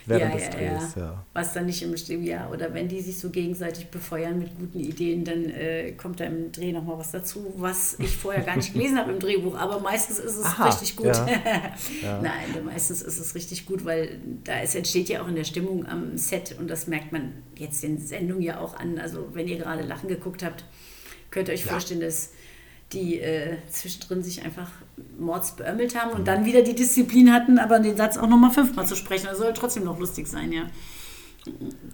[0.07, 0.95] während ja, des Drehs.
[0.95, 1.25] Ja, ja.
[1.33, 2.49] Was dann nicht im ja.
[2.49, 6.51] Oder wenn die sich so gegenseitig befeuern mit guten Ideen, dann äh, kommt da im
[6.51, 9.55] Dreh nochmal was dazu, was ich vorher gar nicht gelesen habe im Drehbuch.
[9.57, 11.07] Aber meistens ist es Aha, richtig gut.
[12.03, 15.85] Nein, meistens ist es richtig gut, weil da es entsteht ja auch in der Stimmung
[15.85, 18.99] am Set und das merkt man jetzt in Sendungen ja auch an.
[18.99, 20.63] Also wenn ihr gerade Lachen geguckt habt,
[21.29, 22.31] könnt ihr euch vorstellen, dass
[22.93, 24.71] die äh, zwischendrin sich einfach
[25.19, 28.87] mords beömmelt haben und dann wieder die Disziplin hatten, aber den Satz auch nochmal fünfmal
[28.87, 29.27] zu sprechen.
[29.29, 30.63] Das soll trotzdem noch lustig sein, ja.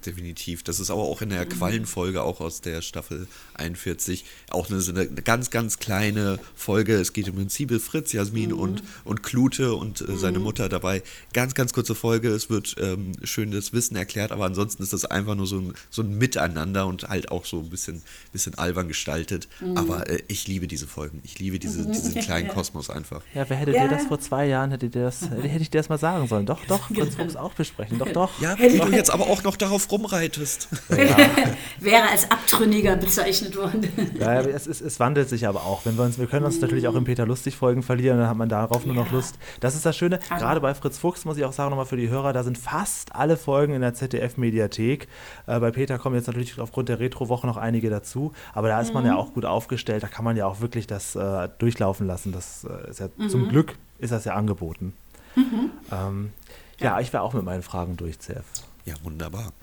[0.06, 0.64] Definitiv.
[0.64, 5.06] Das ist aber auch in der Quallenfolge, auch aus der Staffel 41, auch eine, eine
[5.22, 6.96] ganz, ganz kleine Folge.
[6.96, 8.60] Es geht um Siebel Fritz, Jasmin mhm.
[8.60, 10.46] und, und Klute und äh, seine mhm.
[10.46, 11.04] Mutter dabei.
[11.34, 12.30] Ganz, ganz kurze Folge.
[12.30, 16.02] Es wird ähm, schönes Wissen erklärt, aber ansonsten ist das einfach nur so ein, so
[16.02, 19.48] ein Miteinander und halt auch so ein bisschen, bisschen albern gestaltet.
[19.62, 19.78] Mhm.
[19.78, 21.22] Aber äh, ich liebe diese Folgen.
[21.24, 23.22] Ich liebe diese, diesen kleinen Kosmos einfach.
[23.34, 23.88] Ja, wer hätte ja.
[23.88, 26.46] dir das vor zwei Jahren, hätte, dir das, hätte ich dir das mal sagen sollen?
[26.46, 28.00] Doch, doch, Fritz Fuchs auch besprechen.
[28.00, 28.42] Doch, doch.
[28.42, 30.68] Ja, du jetzt aber auch noch darauf rumreitest.
[30.90, 30.98] Ja.
[31.80, 33.88] Wäre als Abtrünniger bezeichnet worden.
[34.20, 35.86] Ja, es, es, es, wandelt sich aber auch.
[35.86, 38.50] Wenn wir, uns, wir können uns natürlich auch in Peter Lustig-Folgen verlieren, dann hat man
[38.50, 39.36] darauf nur noch Lust.
[39.60, 42.10] Das ist das Schöne, gerade bei Fritz Fuchs muss ich auch sagen, nochmal für die
[42.10, 45.08] Hörer, da sind fast alle Folgen in der ZDF-Mediathek.
[45.48, 48.90] Äh, bei Peter kommen jetzt natürlich aufgrund der Retro-Woche noch einige dazu, aber da ist
[48.90, 48.94] mhm.
[48.96, 52.32] man ja auch gut aufgestellt, da kann man ja auch wirklich das äh, durchlaufen lassen.
[52.32, 53.30] Das äh, ist ja mhm.
[53.30, 54.94] zum Glück ist das ja angeboten.
[55.36, 55.72] Mhm.
[55.92, 56.32] Ähm,
[56.80, 58.44] ja, ich wäre auch mit meinen Fragen durch, CF.
[58.86, 59.54] Ja, wunderbar.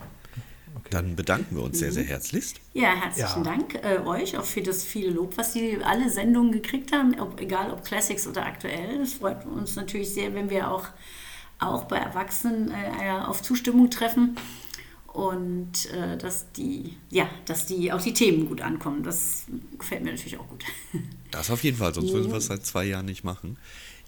[0.77, 0.89] Okay.
[0.91, 2.61] Dann bedanken wir uns sehr, sehr herzlichst.
[2.75, 3.51] Ja, herzlichen ja.
[3.51, 7.41] Dank äh, euch auch für das viele Lob, was Sie alle Sendungen gekriegt haben, ob,
[7.41, 9.01] egal ob Classics oder aktuell.
[9.01, 10.87] Es freut uns natürlich sehr, wenn wir auch,
[11.59, 14.37] auch bei Erwachsenen äh, auf Zustimmung treffen
[15.13, 20.13] und äh, dass die ja dass die auch die Themen gut ankommen das gefällt mir
[20.13, 20.65] natürlich auch gut
[21.33, 23.57] das auf jeden Fall sonst würden wir es seit zwei Jahren nicht machen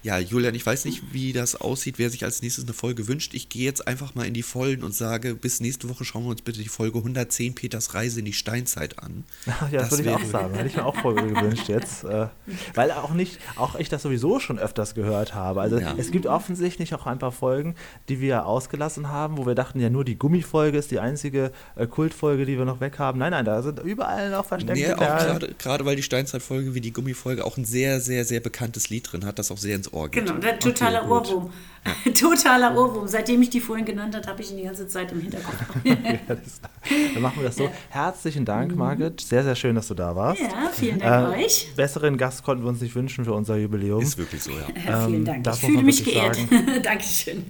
[0.03, 3.33] Ja, Julian, ich weiß nicht, wie das aussieht, wer sich als nächstes eine Folge wünscht.
[3.33, 6.31] Ich gehe jetzt einfach mal in die Vollen und sage, bis nächste Woche schauen wir
[6.31, 9.23] uns bitte die Folge 110 Peters Reise in die Steinzeit an.
[9.71, 10.55] Ja, das, das würde ich auch sagen.
[10.55, 12.03] Hätte ich mir auch voll gewünscht jetzt.
[12.03, 12.27] Äh,
[12.73, 15.61] weil auch nicht, auch ich das sowieso schon öfters gehört habe.
[15.61, 15.95] Also ja.
[15.97, 17.75] es gibt offensichtlich auch ein paar Folgen,
[18.09, 21.87] die wir ausgelassen haben, wo wir dachten, ja nur die Gummifolge ist die einzige äh,
[21.87, 23.19] Kultfolge, die wir noch weg haben.
[23.19, 26.91] Nein, nein, da sind überall noch versteckte nee, auch gerade weil die Steinzeitfolge wie die
[26.91, 30.09] Gummifolge auch ein sehr, sehr, sehr bekanntes Lied drin hat, das auch sehr ins Ohr
[30.09, 30.25] geht.
[30.25, 31.53] Genau, der totaler okay, Ohrwurm.
[32.19, 33.07] totaler Ohrwurm.
[33.07, 35.55] Seitdem ich die vorhin genannt habe, habe ich ihn die ganze Zeit im Hinterkopf.
[35.83, 37.69] dann machen wir das so.
[37.89, 38.77] Herzlichen Dank, mhm.
[38.77, 39.21] Margit.
[39.21, 40.41] Sehr, sehr schön, dass du da warst.
[40.41, 41.71] Ja, vielen Dank äh, euch.
[41.75, 44.01] Besseren Gast konnten wir uns nicht wünschen für unser Jubiläum.
[44.01, 44.67] Ist wirklich so, ja.
[45.03, 45.47] Ähm, vielen Dank.
[45.47, 46.37] Ich fühle mich geehrt.
[46.83, 47.45] Dankeschön.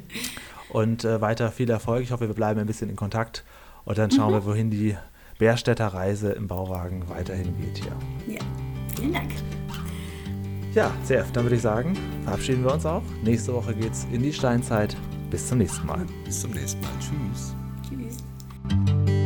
[0.69, 2.03] Und äh, weiter viel Erfolg.
[2.03, 3.43] Ich hoffe, wir bleiben ein bisschen in Kontakt.
[3.85, 4.37] Und dann schauen mhm.
[4.37, 4.97] wir, wohin die
[5.37, 8.35] Bärstädter Reise im Bauwagen weiterhin geht hier.
[8.35, 8.41] Ja,
[8.95, 9.31] vielen Dank.
[10.73, 13.03] Ja, Sef, dann würde ich sagen, verabschieden wir uns auch.
[13.23, 14.97] Nächste Woche geht's in die Steinzeit.
[15.29, 16.05] Bis zum nächsten Mal.
[16.25, 16.89] Bis zum nächsten Mal.
[16.99, 17.55] Tschüss.
[17.87, 19.22] Tschüss.